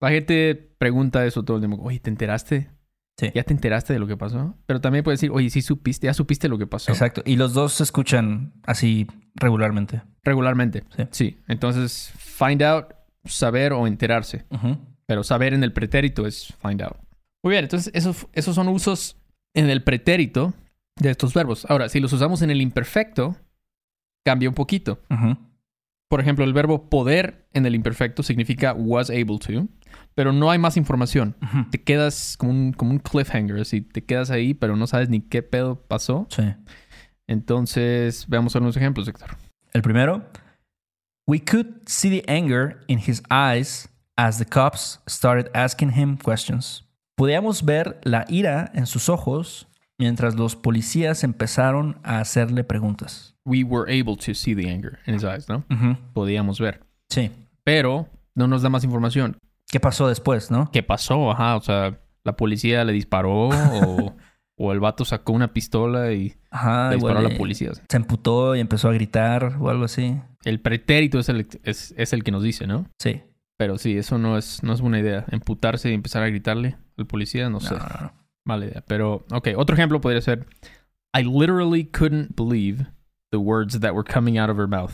La 0.00 0.10
gente 0.10 0.54
pregunta 0.78 1.24
eso 1.24 1.42
todo 1.44 1.56
el 1.56 1.62
tiempo. 1.62 1.82
Oye, 1.82 1.98
¿te 1.98 2.10
enteraste? 2.10 2.70
Sí. 3.16 3.30
¿Ya 3.34 3.42
te 3.44 3.52
enteraste 3.54 3.92
de 3.92 3.98
lo 4.00 4.06
que 4.06 4.16
pasó? 4.16 4.54
Pero 4.66 4.80
también 4.80 5.02
puede 5.04 5.14
decir, 5.14 5.30
oye, 5.32 5.48
sí 5.48 5.62
supiste, 5.62 6.06
ya 6.08 6.14
supiste 6.14 6.48
lo 6.48 6.58
que 6.58 6.66
pasó. 6.66 6.90
Exacto. 6.92 7.22
Y 7.24 7.36
los 7.36 7.54
dos 7.54 7.72
se 7.74 7.84
escuchan 7.84 8.52
así 8.66 9.06
regularmente. 9.36 10.02
Regularmente. 10.24 10.84
Sí. 10.96 11.06
Sí. 11.10 11.40
Entonces, 11.48 12.12
find 12.18 12.62
out, 12.62 12.86
saber 13.24 13.72
o 13.72 13.86
enterarse. 13.86 14.44
Ujú. 14.50 14.76
Pero 15.06 15.22
saber 15.24 15.54
en 15.54 15.64
el 15.64 15.72
pretérito 15.72 16.26
es 16.26 16.52
find 16.62 16.82
out. 16.82 16.96
Muy 17.42 17.52
bien, 17.52 17.64
entonces 17.64 17.92
esos, 17.94 18.26
esos 18.32 18.54
son 18.54 18.68
usos 18.68 19.16
en 19.54 19.68
el 19.70 19.82
pretérito. 19.82 20.54
de 20.96 21.10
estos 21.10 21.34
verbos. 21.34 21.66
Ahora, 21.68 21.88
si 21.88 22.00
los 22.00 22.12
usamos 22.12 22.40
en 22.42 22.50
el 22.50 22.60
imperfecto, 22.62 23.36
cambia 24.24 24.48
un 24.48 24.54
poquito. 24.54 25.00
Por 26.08 26.20
ejemplo, 26.20 26.44
el 26.44 26.52
verbo 26.52 26.88
poder 26.88 27.48
en 27.52 27.66
el 27.66 27.74
imperfecto 27.74 28.22
significa 28.22 28.72
was 28.72 29.10
able 29.10 29.38
to, 29.38 29.66
pero 30.14 30.32
no 30.32 30.50
hay 30.50 30.58
más 30.58 30.76
información. 30.76 31.34
Te 31.70 31.82
quedas 31.82 32.36
como 32.36 32.52
un, 32.52 32.72
como 32.72 32.92
un 32.92 32.98
cliffhanger, 32.98 33.60
así 33.60 33.80
te 33.80 34.04
quedas 34.04 34.30
ahí, 34.30 34.54
pero 34.54 34.76
no 34.76 34.86
sabes 34.86 35.08
ni 35.08 35.20
qué 35.20 35.42
pedo 35.42 35.80
pasó. 35.88 36.26
Sí. 36.30 36.44
Entonces, 37.26 38.26
veamos 38.28 38.54
algunos 38.54 38.76
ejemplos, 38.76 39.08
Héctor. 39.08 39.36
El 39.72 39.82
primero. 39.82 40.24
We 41.26 41.40
could 41.40 41.82
see 41.86 42.10
the 42.10 42.24
anger 42.30 42.80
in 42.86 42.98
his 42.98 43.22
eyes 43.30 43.88
as 44.16 44.38
the 44.38 44.44
cops 44.44 45.00
started 45.06 45.50
asking 45.54 45.90
him 45.90 46.16
questions. 46.16 46.84
Podíamos 47.16 47.64
ver 47.64 48.00
la 48.04 48.24
ira 48.28 48.70
en 48.74 48.86
sus 48.86 49.08
ojos 49.08 49.68
mientras 49.98 50.34
los 50.34 50.56
policías 50.56 51.24
empezaron 51.24 51.98
a 52.02 52.20
hacerle 52.20 52.64
preguntas. 52.64 53.34
We 53.44 53.62
were 53.62 53.90
able 53.90 54.16
to 54.16 54.34
see 54.34 54.54
the 54.54 54.70
anger 54.70 54.98
in 55.06 55.14
his 55.14 55.22
eyes, 55.22 55.48
¿no? 55.48 55.64
Podíamos 56.12 56.58
ver. 56.58 56.80
Sí. 57.08 57.30
Pero 57.62 58.08
no 58.34 58.46
nos 58.46 58.62
da 58.62 58.68
más 58.68 58.84
información. 58.84 59.36
¿Qué 59.68 59.80
pasó 59.80 60.08
después, 60.08 60.50
no? 60.50 60.70
¿Qué 60.72 60.82
pasó? 60.82 61.30
Ajá, 61.30 61.56
o 61.56 61.60
sea, 61.60 62.00
la 62.24 62.36
policía 62.36 62.84
le 62.84 62.92
disparó 62.92 63.48
o, 63.48 64.16
o 64.56 64.72
el 64.72 64.80
vato 64.80 65.04
sacó 65.04 65.32
una 65.32 65.52
pistola 65.52 66.12
y 66.12 66.34
Ajá, 66.50 66.88
le 66.90 66.96
disparó 66.96 67.18
a 67.18 67.22
la 67.22 67.36
policía. 67.36 67.72
Se 67.88 67.96
emputó 67.96 68.56
y 68.56 68.60
empezó 68.60 68.88
a 68.88 68.92
gritar 68.92 69.56
o 69.60 69.68
algo 69.68 69.84
así. 69.84 70.20
El 70.44 70.60
pretérito 70.60 71.18
es 71.18 71.28
el, 71.28 71.46
es, 71.62 71.94
es 71.96 72.12
el 72.12 72.24
que 72.24 72.30
nos 72.30 72.42
dice, 72.42 72.66
¿no? 72.66 72.86
Sí. 72.98 73.22
Pero 73.56 73.78
sí, 73.78 73.96
eso 73.96 74.18
no 74.18 74.36
es, 74.36 74.62
no 74.62 74.72
es 74.72 74.80
buena 74.80 74.98
idea. 74.98 75.24
Emputarse 75.30 75.90
y 75.90 75.94
empezar 75.94 76.22
a 76.22 76.28
gritarle 76.28 76.76
al 76.98 77.06
policía, 77.06 77.44
no, 77.44 77.50
No, 77.50 77.60
sé. 77.60 77.74
no, 77.74 77.80
no. 78.00 78.12
Mala 78.44 78.66
idea. 78.66 78.84
Pero, 78.86 79.24
ok, 79.30 79.48
otro 79.56 79.74
ejemplo 79.74 80.00
podría 80.00 80.20
ser: 80.20 80.46
I 81.16 81.22
literally 81.22 81.84
couldn't 81.84 82.36
believe 82.36 82.86
the 83.30 83.38
words 83.38 83.80
that 83.80 83.92
were 83.94 84.04
coming 84.04 84.38
out 84.38 84.50
of 84.50 84.58
her 84.58 84.68
mouth. 84.68 84.92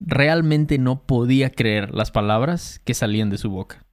Realmente 0.00 0.78
no 0.78 1.06
podía 1.06 1.50
creer 1.50 1.94
las 1.94 2.10
palabras 2.10 2.80
que 2.84 2.92
salían 2.94 3.30
de 3.30 3.38
su 3.38 3.50
boca. 3.50 3.86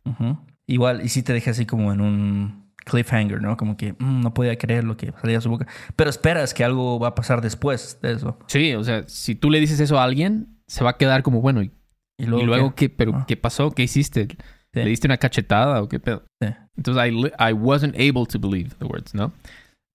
Igual, 0.66 1.02
y 1.04 1.10
sí 1.10 1.22
te 1.22 1.34
deja 1.34 1.52
así 1.52 1.66
como 1.68 1.94
en 1.94 2.02
un 2.02 2.74
cliffhanger, 2.86 3.42
¿no? 3.42 3.58
Como 3.58 3.78
que 3.78 3.94
mm, 3.94 4.22
no 4.22 4.34
podía 4.34 4.58
creer 4.58 4.84
lo 4.84 4.98
que 4.98 5.12
salía 5.22 5.38
de 5.38 5.42
su 5.42 5.50
boca. 5.50 5.68
Pero 5.96 6.10
esperas 6.10 6.54
que 6.56 6.64
algo 6.64 7.00
va 7.00 7.10
a 7.10 7.16
pasar 7.16 7.42
después 7.42 8.00
de 8.02 8.14
eso. 8.14 8.40
Sí, 8.48 8.74
o 8.74 8.84
sea, 8.84 9.08
si 9.08 9.36
tú 9.36 9.52
le 9.52 9.60
dices 9.60 9.80
eso 9.80 10.00
a 10.00 10.04
alguien, 10.04 10.60
se 10.68 10.84
va 10.84 10.92
a 10.92 10.98
quedar 10.98 11.22
como, 11.22 11.42
bueno, 11.42 11.62
¿y, 11.62 11.72
Y 12.20 12.24
y 12.24 12.26
luego, 12.28 12.46
luego, 12.46 12.76
¿qué? 12.76 12.90
qué? 12.90 12.96
¿Pero 12.96 13.12
Ah. 13.16 13.26
qué 13.28 13.36
pasó? 13.38 13.72
¿Qué 13.72 13.84
hiciste? 13.84 14.28
Sí. 14.28 14.38
¿Le 14.74 14.86
diste 14.86 15.08
una 15.08 15.18
cachetada 15.18 15.82
o 15.82 15.90
qué 15.90 16.00
pedo? 16.00 16.24
Sí. 16.42 16.50
Entonces, 16.78 17.04
I, 17.12 17.50
I 17.50 17.54
wasn't 17.54 17.96
able 17.96 18.26
to 18.28 18.40
believe 18.40 18.76
the 18.78 18.86
words, 18.86 19.14
¿no? 19.16 19.32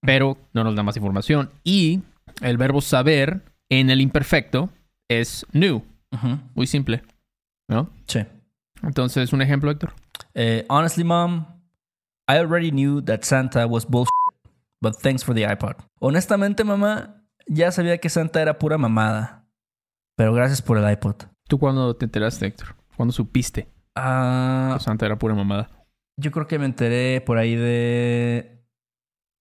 Pero 0.01 0.37
no 0.53 0.65
nos 0.65 0.75
da 0.75 0.83
más 0.83 0.97
información. 0.97 1.51
Y 1.63 2.01
el 2.43 2.57
verbo 2.57 2.81
saber 2.81 3.43
en 3.71 3.91
el 3.91 4.01
imperfecto 4.01 4.71
es 5.09 5.47
knew. 5.53 5.83
Ujú. 6.13 6.39
Muy 6.55 6.67
simple, 6.67 7.03
¿no? 7.69 7.91
Sí. 8.07 8.21
Entonces, 8.83 9.33
un 9.33 9.43
ejemplo, 9.43 9.71
Héctor. 9.71 9.93
Eh, 10.35 10.65
honestly, 10.69 11.05
mom, 11.05 11.47
I 12.29 12.37
already 12.39 12.71
knew 12.71 13.01
that 13.03 13.21
Santa 13.23 13.67
was 13.67 13.87
bullshit, 13.87 14.11
but 14.81 14.97
thanks 15.01 15.23
for 15.25 15.35
the 15.35 15.43
iPod. 15.47 15.77
Honestamente, 16.01 16.65
mamá, 16.65 17.23
ya 17.47 17.71
sabía 17.71 17.99
que 17.99 18.09
Santa 18.11 18.43
era 18.43 18.59
pura 18.59 18.77
mamada. 18.79 19.45
Pero 20.17 20.33
gracias 20.35 20.61
por 20.63 20.79
el 20.79 20.91
iPod. 20.91 21.17
¿Tú 21.49 21.59
cuándo 21.59 21.95
te 21.97 22.05
enteraste, 22.07 22.47
Héctor? 22.47 22.75
¿Cuándo 22.97 23.13
supiste 23.13 23.69
Ah, 23.97 24.77
Santa 24.81 25.07
era 25.07 25.19
pura 25.19 25.35
mamada? 25.35 25.71
yo 26.17 26.31
creo 26.31 26.47
que 26.47 26.59
me 26.59 26.65
enteré 26.67 27.21
por 27.21 27.39
ahí 27.39 27.57
de. 27.57 28.65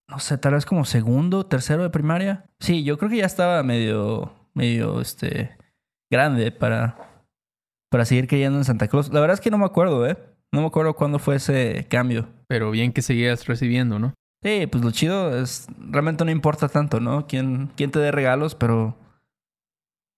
No 0.10 0.20
sé, 0.20 0.38
tal 0.38 0.54
vez 0.54 0.66
como 0.66 0.86
segundo, 0.86 1.46
tercero 1.46 1.84
de 1.84 1.90
primaria. 1.90 2.46
Sí, 2.60 2.84
yo 2.84 2.98
creo 2.98 3.10
que 3.10 3.18
ya 3.18 3.26
estaba 3.26 3.62
medio. 3.64 4.34
medio 4.54 5.00
este. 5.02 5.58
grande 6.12 6.52
para. 6.52 6.98
para 7.90 8.06
seguir 8.06 8.28
creyendo 8.28 8.58
en 8.58 8.66
Santa 8.66 8.88
Claus. 8.88 9.12
La 9.14 9.20
verdad 9.22 9.36
es 9.36 9.42
que 9.42 9.52
no 9.52 9.58
me 9.58 9.66
acuerdo, 9.66 10.08
¿eh? 10.08 10.18
No 10.52 10.62
me 10.62 10.68
acuerdo 10.68 10.94
cuándo 10.96 11.20
fue 11.20 11.36
ese 11.36 11.88
cambio. 11.90 12.28
Pero 12.48 12.70
bien 12.72 12.92
que 12.92 13.02
seguías 13.02 13.46
recibiendo, 13.48 13.98
¿no? 14.00 14.14
Sí, 14.44 14.68
pues 14.68 14.84
lo 14.84 14.92
chido 14.92 15.36
es. 15.42 15.68
Realmente 15.80 16.26
no 16.26 16.32
importa 16.32 16.68
tanto, 16.70 17.00
¿no? 17.00 17.28
Quién, 17.28 17.72
quién 17.76 17.92
te 17.92 18.00
dé 18.00 18.12
regalos, 18.12 18.56
pero. 18.56 18.98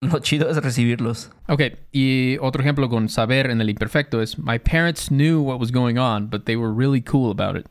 Lo 0.12 0.19
chido 0.19 0.50
es 0.50 0.57
recibirlos. 0.57 1.31
Ok, 1.47 1.62
y 1.91 2.38
otro 2.41 2.62
ejemplo 2.62 2.89
con 2.89 3.09
saber 3.09 3.50
en 3.50 3.62
el 3.62 3.69
imperfecto 3.69 4.21
es 4.21 4.38
My 4.39 4.59
parents 4.59 5.07
knew 5.09 5.41
what 5.41 5.59
was 5.59 5.71
going 5.71 5.97
on, 5.97 6.29
but 6.29 6.43
they 6.45 6.55
were 6.55 6.74
really 6.75 7.01
cool 7.01 7.31
about 7.31 7.57
it. 7.59 7.67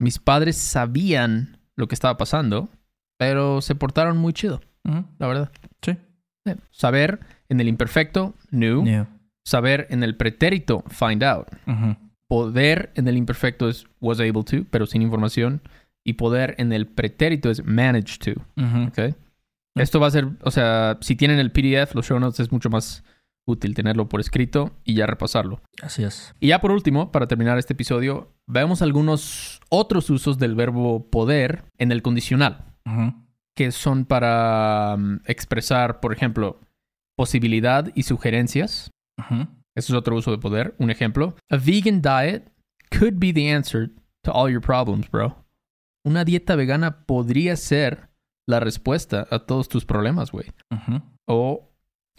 Mis 0.00 0.18
padres 0.18 0.56
sabían 0.56 1.58
lo 1.76 1.88
que 1.88 1.94
estaba 1.94 2.16
pasando, 2.16 2.68
pero 3.18 3.60
se 3.60 3.74
portaron 3.74 4.16
muy 4.18 4.32
chido, 4.32 4.60
la 5.18 5.26
verdad. 5.26 5.50
Sí. 5.82 5.96
Eh, 6.46 6.56
Saber 6.70 7.20
en 7.48 7.60
el 7.60 7.68
imperfecto, 7.68 8.34
knew. 8.50 8.84
Saber 9.44 9.86
en 9.90 10.02
el 10.02 10.16
pretérito, 10.16 10.84
find 10.88 11.22
out. 11.24 11.48
Poder 12.28 12.92
en 12.94 13.08
el 13.08 13.16
imperfecto 13.16 13.68
es 13.68 13.86
was 14.00 14.20
able 14.20 14.44
to, 14.44 14.64
pero 14.70 14.86
sin 14.86 15.00
información. 15.02 15.62
Y 16.04 16.14
poder 16.14 16.54
en 16.58 16.72
el 16.72 16.86
pretérito 16.86 17.50
es 17.50 17.64
managed 17.64 18.18
to. 18.34 18.40
Ujú. 18.56 18.90
Esto 19.78 20.00
va 20.00 20.08
a 20.08 20.10
ser, 20.10 20.28
o 20.42 20.50
sea, 20.50 20.98
si 21.00 21.16
tienen 21.16 21.38
el 21.38 21.52
PDF, 21.52 21.94
los 21.94 22.06
show 22.06 22.18
notes, 22.18 22.40
es 22.40 22.52
mucho 22.52 22.70
más 22.70 23.04
útil 23.48 23.74
tenerlo 23.74 24.08
por 24.08 24.20
escrito 24.20 24.72
y 24.84 24.94
ya 24.94 25.06
repasarlo. 25.06 25.62
Así 25.82 26.04
es. 26.04 26.34
Y 26.38 26.48
ya 26.48 26.60
por 26.60 26.70
último, 26.70 27.10
para 27.10 27.26
terminar 27.26 27.58
este 27.58 27.72
episodio, 27.72 28.34
veamos 28.46 28.82
algunos 28.82 29.60
otros 29.70 30.10
usos 30.10 30.38
del 30.38 30.54
verbo 30.54 31.10
poder 31.10 31.64
en 31.78 31.90
el 31.90 32.02
condicional, 32.02 32.74
que 33.56 33.72
son 33.72 34.04
para 34.04 34.96
mm, 34.96 35.20
expresar, 35.24 36.00
por 36.00 36.12
ejemplo, 36.12 36.60
posibilidad 37.16 37.90
y 37.94 38.04
sugerencias. 38.04 38.90
Eso 39.74 39.92
es 39.92 39.98
otro 39.98 40.16
uso 40.16 40.30
de 40.30 40.38
poder. 40.38 40.74
Un 40.78 40.90
ejemplo. 40.90 41.34
A 41.50 41.56
vegan 41.56 42.00
diet 42.00 42.52
could 42.96 43.14
be 43.18 43.32
the 43.32 43.52
answer 43.52 43.90
to 44.22 44.32
all 44.32 44.50
your 44.50 44.60
problems, 44.60 45.10
bro. 45.10 45.44
Una 46.04 46.24
dieta 46.24 46.54
vegana 46.54 47.04
podría 47.06 47.56
ser 47.56 48.07
la 48.48 48.60
respuesta 48.60 49.28
a 49.30 49.40
todos 49.40 49.68
tus 49.68 49.84
problemas, 49.84 50.32
güey. 50.32 50.46
Ujú. 50.70 51.02
O 51.26 51.70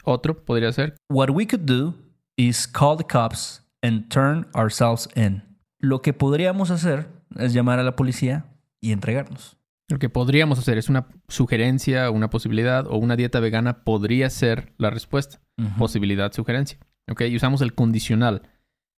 otro 0.04 0.46
podría 0.46 0.72
ser. 0.72 0.96
What 1.10 1.32
we 1.32 1.48
could 1.48 1.66
do 1.66 1.96
is 2.38 2.68
call 2.68 2.96
the 2.98 3.04
cops 3.04 3.66
and 3.82 4.08
turn 4.10 4.48
ourselves 4.56 5.10
in. 5.16 5.44
Lo 5.80 6.02
que 6.02 6.14
podríamos 6.14 6.70
hacer 6.70 7.08
es 7.36 7.54
llamar 7.54 7.80
a 7.80 7.84
la 7.84 7.96
policía 7.96 8.46
y 8.80 8.92
entregarnos. 8.92 9.58
Lo 9.90 9.98
que 9.98 10.10
podríamos 10.10 10.60
hacer 10.60 10.78
es 10.78 10.88
una 10.88 11.08
sugerencia, 11.30 12.12
una 12.12 12.30
posibilidad 12.30 12.86
o 12.86 12.98
una 12.98 13.16
dieta 13.16 13.40
vegana 13.40 13.84
podría 13.84 14.30
ser 14.30 14.74
la 14.78 14.92
respuesta. 14.92 15.42
Ujú. 15.58 15.80
Posibilidad, 15.80 16.32
sugerencia. 16.32 16.78
¿Ok? 17.10 17.22
Y 17.22 17.36
usamos 17.36 17.62
el 17.62 17.74
condicional. 17.74 18.44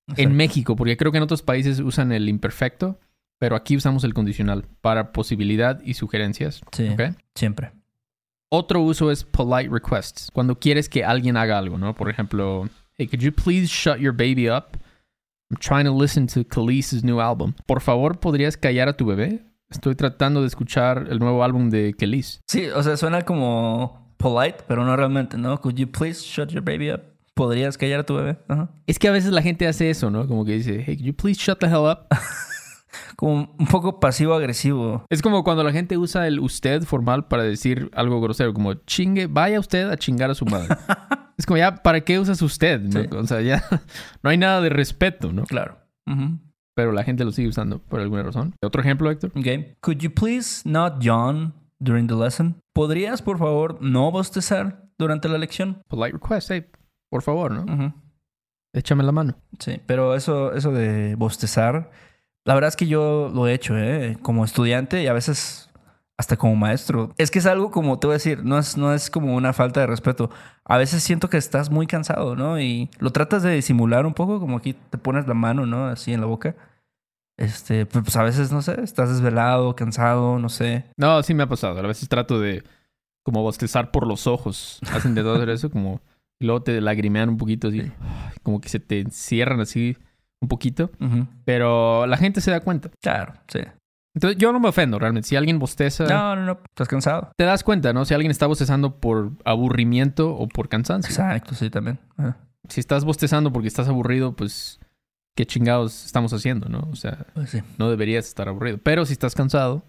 En 0.08 0.14
Exacto. 0.14 0.36
México, 0.36 0.76
porque 0.76 0.98
creo 0.98 1.14
que 1.14 1.20
en 1.20 1.24
otros 1.24 1.44
países 1.44 1.80
usan 1.80 2.12
el 2.12 2.28
imperfecto, 2.28 3.00
pero 3.42 3.56
aquí 3.56 3.76
usamos 3.76 4.04
el 4.04 4.14
condicional 4.14 4.66
para 4.82 5.14
posibilidad 5.14 5.82
y 5.84 5.96
sugerencias. 5.96 6.62
Sí, 6.72 6.90
¿Ok? 6.90 7.16
siempre. 7.34 7.72
Otro 8.50 8.82
uso 8.82 9.10
es 9.10 9.24
polite 9.24 9.68
requests. 9.68 10.30
Cuando 10.32 10.60
quieres 10.60 10.88
que 10.88 11.04
alguien 11.04 11.38
haga 11.38 11.58
algo, 11.58 11.80
¿no? 11.80 11.96
Por 11.96 12.08
ejemplo, 12.08 12.70
hey, 13.00 13.08
could 13.08 13.20
you 13.20 13.32
please 13.34 13.66
shut 13.66 13.98
your 13.98 14.14
baby 14.14 14.48
up? 14.48 14.78
I'm 15.50 15.58
trying 15.60 15.86
to 15.86 15.92
listen 15.92 16.28
to 16.28 16.44
Khalees's 16.48 17.04
new 17.04 17.20
album. 17.20 17.56
Por 17.66 17.82
favor, 17.82 18.20
¿podrías 18.20 18.58
callar 18.58 18.88
a 18.88 18.94
tu 18.96 19.08
bebé? 19.08 19.44
Estoy 19.72 19.96
tratando 19.96 20.42
de 20.42 20.48
escuchar 20.48 21.08
el 21.10 21.18
nuevo 21.18 21.44
álbum 21.44 21.72
de 21.72 21.96
Khalees. 21.98 22.42
Sí, 22.48 22.68
o 22.68 22.84
sea, 22.84 22.96
suena 22.96 23.24
como 23.24 24.14
polite, 24.18 24.60
pero 24.68 24.86
no 24.86 24.96
realmente, 24.96 25.36
¿no? 25.40 25.60
Could 25.60 25.78
you 25.78 25.88
please 25.88 26.22
shut 26.24 26.50
your 26.50 26.64
baby 26.64 26.92
up? 26.92 27.02
¿Podrías 27.34 27.76
callar 27.76 28.02
a 28.02 28.06
tu 28.06 28.14
bebé? 28.14 28.38
Ajá. 28.48 28.70
Es 28.86 29.00
que 29.00 29.08
a 29.08 29.12
veces 29.12 29.32
la 29.32 29.42
gente 29.42 29.68
hace 29.68 29.90
eso, 29.90 30.12
¿no? 30.12 30.28
Como 30.28 30.46
que 30.46 30.52
dice, 30.52 30.84
hey, 30.86 30.96
could 30.96 31.08
you 31.08 31.16
please 31.16 31.42
shut 31.42 31.58
the 31.58 31.66
hell 31.66 31.90
up? 31.90 32.06
Como 33.16 33.56
un 33.58 33.68
poco 33.68 34.00
pasivo-agresivo. 34.00 35.06
es 35.10 35.22
como 35.22 35.44
cuando 35.44 35.64
la 35.64 35.72
gente 35.72 35.98
usa 35.98 36.28
el 36.28 36.40
usted 36.40 36.84
formal 36.84 37.28
para 37.28 37.44
decir 37.44 37.90
algo 37.96 38.20
grosero, 38.22 38.54
como 38.54 38.74
chingue, 38.74 39.28
vaya 39.28 39.60
usted 39.60 39.90
a 39.90 39.98
chingar 39.98 40.30
a 40.30 40.36
su 40.36 40.46
madre. 40.46 40.76
es 41.38 41.46
como 41.46 41.58
ya, 41.58 41.76
¿para 41.76 42.02
qué 42.02 42.20
usas 42.20 42.42
usted? 42.42 42.82
no? 42.82 43.02
Sí. 43.02 43.08
O 43.16 43.26
sea, 43.28 43.42
ya 43.42 43.64
no 44.24 44.30
hay 44.30 44.38
nada 44.38 44.62
de 44.62 44.70
respeto, 44.70 45.32
¿no? 45.32 45.44
Claro. 45.44 45.78
Ujú. 46.08 46.40
pero 46.76 46.92
la 46.92 47.04
gente 47.04 47.24
lo 47.24 47.32
sigue 47.32 47.48
usando 47.48 47.80
por 47.80 48.00
alguna 48.00 48.24
razón. 48.24 48.56
Otro 48.62 48.82
ejemplo, 48.82 49.10
Héctor. 49.12 49.32
Ok. 49.36 49.78
Could 49.82 50.00
you 50.00 50.12
please 50.12 50.68
not 50.68 51.00
yawn 51.00 51.54
during 51.80 52.08
the 52.08 52.16
lesson? 52.16 52.56
¿Podrías, 52.74 53.22
por 53.22 53.38
favor, 53.38 53.78
no 53.82 54.12
bostezar 54.12 54.90
durante 54.98 55.30
la 55.30 55.38
lección? 55.38 55.82
Polite 55.88 56.14
request, 56.14 56.50
hey, 56.52 56.66
por 57.10 57.22
favor, 57.22 57.52
¿no? 57.52 57.64
Ujú. 57.72 57.94
Échame 58.74 59.04
la 59.04 59.12
mano. 59.12 59.36
Sí, 59.60 59.80
pero 59.86 60.16
eso, 60.16 60.54
eso 60.54 60.72
de 60.72 61.16
bostezar, 61.16 61.92
la 62.46 62.54
verdad 62.56 62.70
es 62.70 62.76
que 62.76 62.88
yo 62.88 63.32
lo 63.34 63.48
he 63.48 63.54
hecho, 63.54 63.78
¿eh? 63.78 64.18
Como 64.22 64.46
estudiante 64.46 65.02
y 65.04 65.08
a 65.08 65.14
veces 65.14 65.70
hasta 66.18 66.38
como 66.38 66.56
maestro. 66.56 67.14
Es 67.18 67.32
que 67.32 67.40
es 67.40 67.46
algo 67.46 67.72
como 67.72 68.00
te 68.00 68.08
voy 68.08 68.14
a 68.14 68.18
decir, 68.18 68.44
no 68.44 68.58
es, 68.58 68.78
no 68.78 68.94
es 68.94 69.10
como 69.10 69.36
una 69.36 69.54
falta 69.54 69.80
de 69.80 69.88
respeto. 69.88 70.30
A 70.66 70.78
veces 70.78 71.04
siento 71.04 71.30
que 71.30 71.38
estás 71.38 71.70
muy 71.70 71.88
cansado, 71.88 72.36
¿no? 72.36 72.60
Y 72.60 72.90
lo 73.00 73.12
tratas 73.12 73.44
de 73.44 73.54
disimular 73.54 74.06
un 74.06 74.14
poco, 74.14 74.40
como 74.40 74.58
aquí 74.58 74.74
te 74.74 74.98
pones 74.98 75.28
la 75.28 75.34
mano, 75.34 75.66
¿no? 75.66 75.88
Así 75.88 76.14
en 76.14 76.22
la 76.22 76.28
boca. 76.28 76.56
Este, 77.38 77.88
pues 77.88 78.16
a 78.16 78.24
veces, 78.24 78.52
no 78.52 78.62
sé, 78.62 78.80
estás 78.84 79.10
desvelado, 79.10 79.76
cansado, 79.76 80.38
no 80.38 80.50
sé. 80.50 80.86
No, 80.96 81.24
sí 81.24 81.34
me 81.34 81.44
ha 81.44 81.50
pasado. 81.50 81.80
A 81.80 81.82
veces 81.82 82.08
trato 82.08 82.40
de 82.40 82.64
como 83.24 83.42
bostezar 83.42 83.90
por 83.92 84.06
los 84.06 84.28
ojos. 84.28 84.80
Hacen 84.94 85.16
de 85.16 85.24
todo 85.24 85.36
hacer 85.36 85.50
eso, 85.50 85.72
como... 85.72 86.02
Y 86.40 86.46
luego 86.46 86.64
te 86.64 86.82
lagrimean 86.82 87.30
un 87.30 87.38
poquito 87.38 87.68
así. 87.68 87.92
Como 88.44 88.62
que 88.62 88.70
se 88.70 88.80
te 88.80 89.00
encierran 89.00 89.60
así 89.60 89.98
un 90.42 90.48
poquito. 90.48 90.90
Pero 91.46 92.06
la 92.08 92.18
gente 92.18 92.42
se 92.42 92.52
da 92.52 92.60
cuenta. 92.62 92.90
Claro, 93.02 93.34
sí. 93.48 93.60
Entonces 94.14 94.38
yo 94.38 94.52
no 94.52 94.60
me 94.60 94.68
ofendo 94.68 95.00
realmente. 95.00 95.30
Si 95.30 95.36
alguien 95.38 95.58
bosteza... 95.60 96.04
No, 96.06 96.36
no, 96.36 96.46
no, 96.46 96.60
estás 96.68 96.88
cansado. 96.90 97.32
Te 97.38 97.46
das 97.46 97.64
cuenta, 97.64 97.94
¿no? 97.94 98.04
Si 98.04 98.14
alguien 98.14 98.32
está 98.32 98.46
bostezando 98.48 99.00
por 99.00 99.32
aburrimiento 99.46 100.36
o 100.36 100.48
por 100.50 100.68
cansancio. 100.68 101.10
Exacto, 101.10 101.56
sí, 101.56 101.70
también. 101.70 102.00
Ajá. 102.18 102.38
Si 102.68 102.80
estás 102.82 103.06
bostezando 103.06 103.54
porque 103.54 103.68
estás 103.68 103.88
aburrido, 103.88 104.36
pues... 104.36 104.80
¿Qué 105.34 105.46
chingados 105.46 106.06
estamos 106.06 106.34
haciendo, 106.34 106.68
no? 106.68 106.90
O 106.92 106.96
sea, 106.98 107.26
Pues 107.34 107.52
sí. 107.52 107.62
no 107.78 107.90
deberías 107.90 108.28
estar 108.28 108.50
aburrido. 108.50 108.80
Pero 108.84 109.06
si 109.06 109.14
estás 109.14 109.34
cansado, 109.34 109.82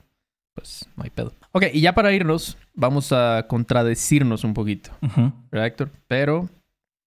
pues 0.55 0.89
no 0.97 1.03
hay 1.03 1.11
pedo. 1.11 1.33
Ok, 1.51 1.65
y 1.73 1.81
ya 1.81 1.95
para 1.97 2.13
irnos, 2.13 2.57
vamos 2.75 3.13
a 3.13 3.47
contradecirnos 3.49 4.45
un 4.45 4.55
poquito. 4.55 4.91
¿verdad, 5.51 5.67
Héctor? 5.67 5.91
Pero 6.07 6.49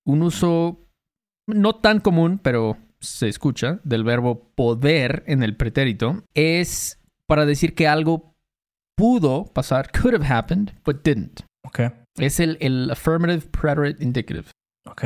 un 0.05 0.21
uso 0.21 0.81
no 1.47 1.75
tan 1.75 2.01
común, 2.01 2.41
pero 2.43 2.75
se 3.07 3.27
escucha, 3.27 3.79
del 3.83 4.03
verbo 4.03 4.51
poder 4.55 5.23
en 5.27 5.43
el 5.43 5.55
pretérito 5.55 6.23
es 6.33 6.99
para 7.27 7.45
decir 7.45 7.73
que 7.75 7.87
algo 7.87 8.33
pudo 8.97 9.45
pasar, 9.53 9.91
could 9.91 10.13
have 10.13 10.25
happened, 10.25 10.71
but 10.85 11.03
didn't. 11.03 11.41
Ok, 11.65 11.79
Es 12.17 12.39
el, 12.39 12.57
el 12.61 12.89
affirmative 12.91 13.47
preterite 13.51 14.03
indicative. 14.03 14.45
ok. 14.87 15.03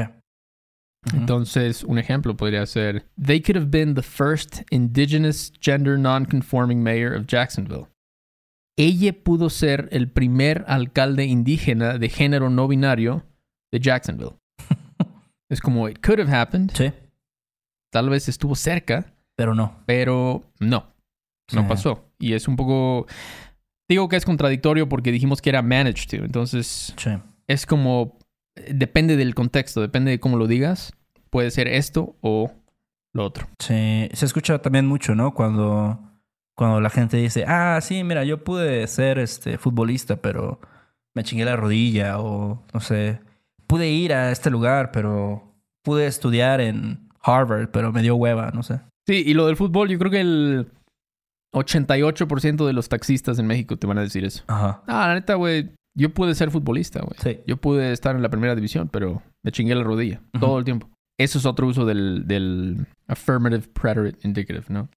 Ujú. 1.08 1.16
Entonces, 1.16 1.86
un 1.86 1.98
ejemplo 1.98 2.36
podría 2.36 2.66
ser: 2.66 3.06
They 3.18 3.40
could 3.42 3.56
have 3.56 3.70
been 3.72 3.96
the 3.96 4.02
first 4.04 4.64
indigenous 4.70 5.54
gender 5.62 5.98
non-conforming 5.98 6.84
mayor 6.84 7.14
of 7.16 7.26
Jacksonville. 7.26 7.88
Ella 8.78 9.14
pudo 9.14 9.50
ser 9.50 9.88
el 9.92 10.10
primer 10.12 10.66
alcalde 10.68 11.24
indígena 11.26 11.98
de 11.98 12.10
género 12.10 12.50
no 12.50 12.68
binario 12.68 13.24
de 13.72 13.80
Jacksonville. 13.80 14.36
es 15.50 15.62
como, 15.62 15.88
it 15.88 16.00
could 16.06 16.20
have 16.20 16.30
happened. 16.30 16.72
Sí, 16.76 16.92
Tal 17.92 18.10
vez 18.10 18.28
estuvo 18.30 18.56
cerca, 18.56 19.14
pero 19.36 19.56
no. 19.56 19.76
pero 19.86 20.44
no, 20.60 20.86
no 21.54 21.62
Sí. 21.62 21.68
pasó. 21.68 22.06
Y 22.20 22.34
es 22.34 22.48
un 22.48 22.56
poco. 22.56 23.08
Digo 23.88 24.08
que 24.10 24.16
es 24.18 24.26
contradictorio 24.26 24.88
porque 24.88 25.12
dijimos 25.12 25.42
que 25.42 25.50
era 25.50 25.62
managed 25.62 26.10
to. 26.10 26.24
Entonces, 26.26 26.94
Sí. 26.98 27.12
es 27.48 27.66
como 27.66 28.18
depende 28.56 29.16
del 29.16 29.34
contexto, 29.36 29.82
depende 29.82 30.12
de 30.12 30.20
cómo 30.20 30.38
lo 30.38 30.46
digas. 30.48 30.94
Puede 31.30 31.50
ser 31.52 31.68
esto 31.68 32.16
o 32.22 32.52
lo 33.14 33.24
otro. 33.26 33.48
Sí, 33.60 34.10
se 34.14 34.26
escucha 34.26 34.60
también 34.62 34.86
mucho, 34.86 35.16
¿no? 35.16 35.34
Cuando, 35.34 36.00
cuando 36.56 36.82
la 36.82 36.90
gente 36.90 37.18
dice, 37.18 37.46
ah, 37.48 37.80
sí, 37.82 38.04
mira, 38.04 38.24
yo 38.26 38.44
pude 38.44 38.86
ser 38.88 39.18
este 39.18 39.58
futbolista, 39.58 40.18
pero 40.18 40.60
me 41.16 41.24
chingué 41.24 41.46
la 41.46 41.56
rodilla 41.56 42.20
o 42.20 42.62
no 42.74 42.80
sé, 42.82 43.20
pude 43.66 43.90
ir 43.90 44.14
a 44.14 44.32
este 44.32 44.50
lugar, 44.50 44.92
pero 44.92 45.56
pude 45.82 46.06
estudiar 46.06 46.60
en 46.62 47.09
Harvard, 47.22 47.70
pero 47.72 47.92
me 47.92 48.02
dio 48.02 48.16
hueva, 48.16 48.52
no 48.52 48.64
sé. 48.64 48.80
Sí, 49.08 49.24
y 49.26 49.34
lo 49.34 49.48
del 49.48 49.56
fútbol, 49.58 49.90
yo 49.90 49.98
creo 49.98 50.12
que 50.12 50.22
el 50.22 50.72
88% 51.54 52.66
de 52.66 52.74
los 52.74 52.90
taxistas 52.90 53.40
en 53.40 53.48
México 53.48 53.78
te 53.78 53.88
van 53.88 53.98
a 53.98 54.02
decir 54.02 54.24
eso. 54.24 54.44
Ajá. 54.48 54.84
Ah, 54.88 55.08
la 55.08 55.14
neta, 55.16 55.36
güey, 55.36 55.72
yo 55.98 56.14
pude 56.14 56.36
ser 56.36 56.52
futbolista, 56.52 57.02
güey. 57.02 57.16
Sí. 57.22 57.42
Yo 57.48 57.58
pude 57.58 57.92
estar 57.92 58.16
en 58.16 58.22
la 58.22 58.30
primera 58.30 58.56
división, 58.56 58.88
pero 58.90 59.22
me 59.44 59.52
chingué 59.52 59.76
la 59.76 59.84
rodilla 59.84 60.22
todo 60.40 60.60
el 60.60 60.66
tiempo. 60.66 60.90
Eso 61.18 61.38
es 61.38 61.46
otro 61.46 61.68
uso 61.68 61.86
del, 61.86 62.28
del 62.28 62.86
affirmative 63.08 63.68
preterite 63.74 64.26
indicative, 64.26 64.66
¿no? 64.70 64.88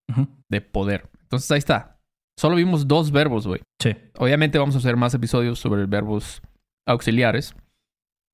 De 0.48 0.60
poder. 0.60 1.10
Entonces 1.22 1.50
ahí 1.50 1.58
está. 1.58 1.98
Solo 2.38 2.56
vimos 2.56 2.86
dos 2.86 3.10
verbos, 3.10 3.46
güey. 3.46 3.60
Sí. 3.80 3.96
Obviamente 4.18 4.58
vamos 4.58 4.74
a 4.74 4.78
hacer 4.78 4.96
más 4.96 5.14
episodios 5.14 5.58
sobre 5.58 5.86
verbos 5.86 6.40
auxiliares. 6.86 7.54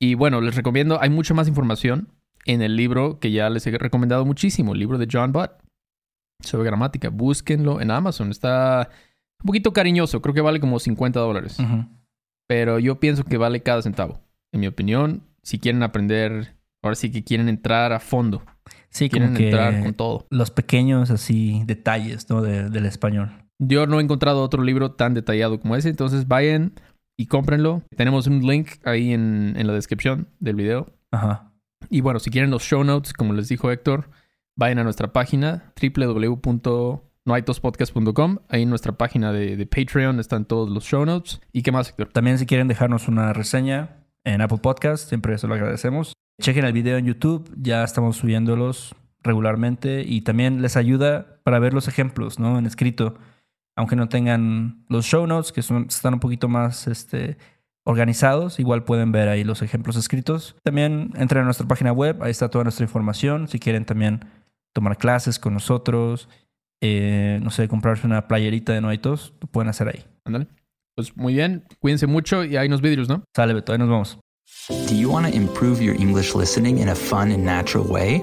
Y 0.00 0.14
bueno, 0.14 0.40
les 0.40 0.54
recomiendo, 0.54 1.00
hay 1.00 1.10
mucha 1.10 1.34
más 1.34 1.48
información 1.48 2.08
en 2.46 2.62
el 2.62 2.76
libro 2.76 3.18
que 3.20 3.30
ya 3.30 3.50
les 3.50 3.66
he 3.66 3.76
recomendado 3.78 4.24
muchísimo, 4.24 4.72
el 4.72 4.78
libro 4.80 4.98
de 4.98 5.08
John 5.10 5.32
Butt 5.32 5.50
sobre 6.42 6.64
gramática. 6.64 7.08
Búsquenlo 7.10 7.80
en 7.80 7.90
Amazon. 7.90 8.30
Está 8.30 8.88
un 9.42 9.46
poquito 9.46 9.72
cariñoso, 9.72 10.20
creo 10.22 10.34
que 10.34 10.40
vale 10.40 10.60
como 10.60 10.78
50 10.78 11.18
dólares. 11.20 11.58
Pero 12.48 12.78
yo 12.78 12.98
pienso 13.00 13.24
que 13.24 13.36
vale 13.36 13.62
cada 13.62 13.82
centavo. 13.82 14.20
En 14.52 14.60
mi 14.60 14.66
opinión, 14.66 15.22
si 15.42 15.58
quieren 15.58 15.82
aprender, 15.82 16.54
ahora 16.82 16.94
sí 16.96 17.10
que 17.10 17.22
quieren 17.24 17.48
entrar 17.48 17.92
a 17.92 18.00
fondo, 18.00 18.42
Sí, 18.90 19.10
como 19.10 19.18
quieren 19.20 19.36
que 19.36 19.44
entrar 19.50 19.82
con 19.82 19.94
todo. 19.94 20.26
los 20.30 20.50
pequeños 20.50 21.10
así 21.10 21.62
detalles, 21.66 22.30
¿no? 22.30 22.40
De- 22.40 22.70
del 22.70 22.86
español. 22.86 23.30
Yo 23.60 23.86
no 23.86 23.98
he 24.00 24.02
encontrado 24.02 24.42
otro 24.42 24.62
libro 24.62 24.92
tan 24.92 25.12
detallado 25.14 25.60
como 25.60 25.76
ese, 25.76 25.88
entonces 25.90 26.26
vayan 26.28 26.72
y 27.18 27.26
cómprenlo. 27.26 27.82
Tenemos 27.96 28.26
un 28.28 28.40
link 28.46 28.68
ahí 28.84 29.12
en, 29.12 29.54
en 29.56 29.66
la 29.66 29.72
descripción 29.74 30.28
del 30.40 30.56
video. 30.56 30.86
Ajá. 31.10 31.47
Y 31.90 32.00
bueno, 32.00 32.20
si 32.20 32.30
quieren 32.30 32.50
los 32.50 32.62
show 32.62 32.84
notes, 32.84 33.12
como 33.12 33.32
les 33.32 33.48
dijo 33.48 33.70
Héctor, 33.70 34.10
vayan 34.56 34.78
a 34.78 34.84
nuestra 34.84 35.12
página 35.12 35.72
www.noaitospodcast.com. 35.80 38.38
Ahí 38.48 38.62
en 38.62 38.70
nuestra 38.70 38.92
página 38.92 39.32
de, 39.32 39.66
Patreon 39.66 40.20
están 40.20 40.44
todos 40.44 40.68
los 40.68 40.84
show 40.84 41.06
notes. 41.06 41.40
¿Y 41.52 41.62
qué 41.62 41.72
más, 41.72 41.88
Héctor? 41.90 42.08
También 42.08 42.38
si 42.38 42.46
quieren 42.46 42.68
dejarnos 42.68 43.08
una 43.08 43.32
reseña 43.32 44.04
en 44.24 44.40
Apple 44.40 44.58
Podcast, 44.58 45.08
siempre 45.08 45.34
eso 45.34 45.46
lo 45.46 45.54
agradecemos. 45.54 46.12
Chequen 46.40 46.64
el 46.64 46.72
video 46.72 46.98
en 46.98 47.06
YouTube, 47.06 47.52
ya 47.56 47.82
estamos 47.82 48.16
subiéndolos 48.16 48.94
regularmente 49.22 50.04
y 50.06 50.22
también 50.22 50.62
les 50.62 50.76
ayuda 50.76 51.40
para 51.42 51.58
ver 51.58 51.74
los 51.74 51.88
ejemplos, 51.88 52.38
¿no? 52.38 52.58
En 52.58 52.66
escrito, 52.66 53.16
aunque 53.74 53.96
no 53.96 54.08
tengan 54.08 54.84
los 54.88 55.04
show 55.04 55.26
notes, 55.26 55.52
que 55.52 55.62
son, 55.62 55.86
están 55.88 56.14
un 56.14 56.20
poquito 56.20 56.48
más 56.48 56.86
este, 56.86 57.38
organizados, 57.88 58.60
igual 58.60 58.84
pueden 58.84 59.12
ver 59.12 59.30
ahí 59.30 59.44
los 59.44 59.62
ejemplos 59.62 59.96
escritos. 59.96 60.54
También 60.62 61.10
entren 61.16 61.40
a 61.40 61.44
nuestra 61.46 61.66
página 61.66 61.90
web, 61.90 62.22
ahí 62.22 62.30
está 62.30 62.50
toda 62.50 62.62
nuestra 62.64 62.84
información. 62.84 63.48
Si 63.48 63.58
quieren 63.58 63.86
también 63.86 64.26
tomar 64.74 64.98
clases 64.98 65.38
con 65.38 65.54
nosotros, 65.54 66.28
eh, 66.82 67.40
no 67.42 67.48
sé, 67.48 67.66
comprarse 67.66 68.06
una 68.06 68.28
playerita 68.28 68.74
de 68.74 68.82
Noitos, 68.82 69.32
lo 69.40 69.48
pueden 69.48 69.70
hacer 69.70 69.88
ahí. 69.88 70.04
Ándale. 70.26 70.48
Pues 70.96 71.16
muy 71.16 71.32
bien, 71.32 71.64
cuídense 71.78 72.06
mucho 72.06 72.44
y 72.44 72.58
hay 72.58 72.66
unos 72.68 72.82
vidrios, 72.82 73.08
¿no? 73.08 73.24
Sale, 73.34 73.54
Beto, 73.54 73.72
ahí 73.72 73.78
nos 73.78 73.88
vemos. 73.88 74.18
Do 74.68 74.94
you 74.94 75.10
want 75.10 75.26
to 75.26 75.34
improve 75.34 75.82
your 75.82 75.96
English 75.98 76.34
listening 76.34 76.78
in 76.78 76.90
a 76.90 76.94
fun 76.94 77.32
and 77.32 77.42
natural 77.42 77.86
way? 77.86 78.22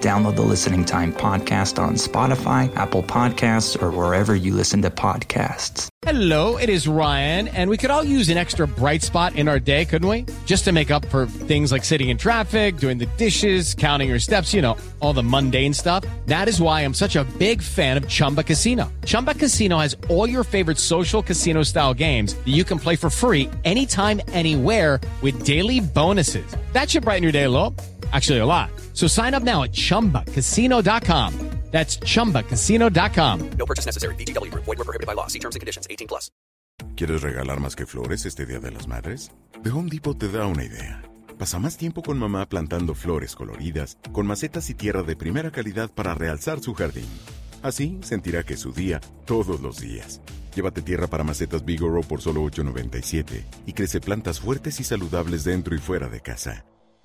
Download 0.00 0.36
the 0.36 0.42
Listening 0.42 0.84
Time 0.84 1.12
podcast 1.12 1.82
on 1.82 1.94
Spotify, 1.94 2.74
Apple 2.76 3.02
Podcasts, 3.02 3.80
or 3.80 3.90
wherever 3.90 4.36
you 4.36 4.54
listen 4.54 4.82
to 4.82 4.90
podcasts. 4.90 5.88
Hello, 6.02 6.58
it 6.58 6.68
is 6.68 6.86
Ryan, 6.86 7.48
and 7.48 7.70
we 7.70 7.78
could 7.78 7.90
all 7.90 8.04
use 8.04 8.28
an 8.28 8.36
extra 8.36 8.68
bright 8.68 9.02
spot 9.02 9.34
in 9.34 9.48
our 9.48 9.58
day, 9.58 9.86
couldn't 9.86 10.08
we? 10.08 10.26
Just 10.44 10.64
to 10.64 10.72
make 10.72 10.90
up 10.90 11.04
for 11.06 11.26
things 11.26 11.72
like 11.72 11.82
sitting 11.82 12.10
in 12.10 12.18
traffic, 12.18 12.76
doing 12.76 12.98
the 12.98 13.06
dishes, 13.16 13.74
counting 13.74 14.08
your 14.08 14.20
steps, 14.20 14.52
you 14.52 14.60
know, 14.60 14.76
all 15.00 15.14
the 15.14 15.22
mundane 15.22 15.72
stuff. 15.72 16.04
That 16.26 16.46
is 16.46 16.60
why 16.60 16.82
I'm 16.82 16.94
such 16.94 17.16
a 17.16 17.24
big 17.38 17.62
fan 17.62 17.96
of 17.96 18.06
Chumba 18.06 18.44
Casino. 18.44 18.92
Chumba 19.06 19.34
Casino 19.34 19.78
has 19.78 19.96
all 20.10 20.28
your 20.28 20.44
favorite 20.44 20.78
social 20.78 21.22
casino 21.22 21.62
style 21.62 21.94
games 21.94 22.34
that 22.34 22.52
you 22.52 22.64
can 22.64 22.78
play 22.78 22.96
for 22.96 23.08
free 23.08 23.50
anytime, 23.64 24.20
anywhere 24.28 25.00
with 25.22 25.44
daily 25.44 25.80
bonuses. 25.80 26.54
That 26.72 26.90
should 26.90 27.04
brighten 27.04 27.22
your 27.22 27.32
day 27.32 27.44
a 27.44 27.50
little. 27.50 27.74
Actually, 28.12 28.40
a 28.40 28.46
lot. 28.46 28.70
So 28.94 29.08
sign 29.08 29.34
up 29.34 29.42
now 29.42 29.64
at 29.64 29.72
chumbacasino.com. 29.72 31.32
That's 31.72 31.98
chumbacasino.com. 31.98 33.50
No 33.58 33.66
purchase 33.66 33.86
necessary. 33.86 34.14
VGW 34.14 34.50
Group. 34.50 34.64
Void 34.64 34.78
were 34.78 34.84
prohibited 34.84 35.06
by 35.06 35.14
law. 35.14 35.26
See 35.26 35.40
terms 35.40 35.56
and 35.56 35.60
conditions. 35.60 35.86
18 35.90 36.08
plus. 36.08 36.30
¿Quieres 36.96 37.22
regalar 37.22 37.60
más 37.60 37.74
que 37.74 37.86
flores 37.86 38.24
este 38.24 38.46
Día 38.46 38.60
de 38.60 38.70
las 38.70 38.86
Madres? 38.86 39.30
The 39.62 39.70
Home 39.70 39.90
Depot 39.90 40.16
te 40.16 40.28
da 40.30 40.46
una 40.46 40.64
idea. 40.64 41.02
Pasa 41.38 41.58
más 41.58 41.76
tiempo 41.76 42.02
con 42.02 42.18
mamá 42.18 42.46
plantando 42.48 42.94
flores 42.94 43.34
coloridas, 43.34 43.98
con 44.12 44.26
macetas 44.26 44.70
y 44.70 44.74
tierra 44.74 45.02
de 45.02 45.16
primera 45.16 45.50
calidad 45.50 45.90
para 45.90 46.14
realzar 46.14 46.60
su 46.60 46.72
jardín. 46.72 47.08
Así 47.62 47.98
sentirá 48.02 48.42
que 48.42 48.54
es 48.54 48.60
su 48.60 48.72
día 48.72 49.00
todos 49.26 49.60
los 49.60 49.80
días. 49.80 50.22
Llévate 50.54 50.80
tierra 50.80 51.08
para 51.08 51.24
macetas 51.24 51.64
Bigoro 51.64 52.00
por 52.00 52.22
solo 52.22 52.42
$8.97 52.44 53.44
y 53.66 53.72
crece 53.74 54.00
plantas 54.00 54.40
fuertes 54.40 54.80
y 54.80 54.84
saludables 54.84 55.44
dentro 55.44 55.74
y 55.74 55.78
fuera 55.78 56.08
de 56.08 56.20
casa. 56.20 56.64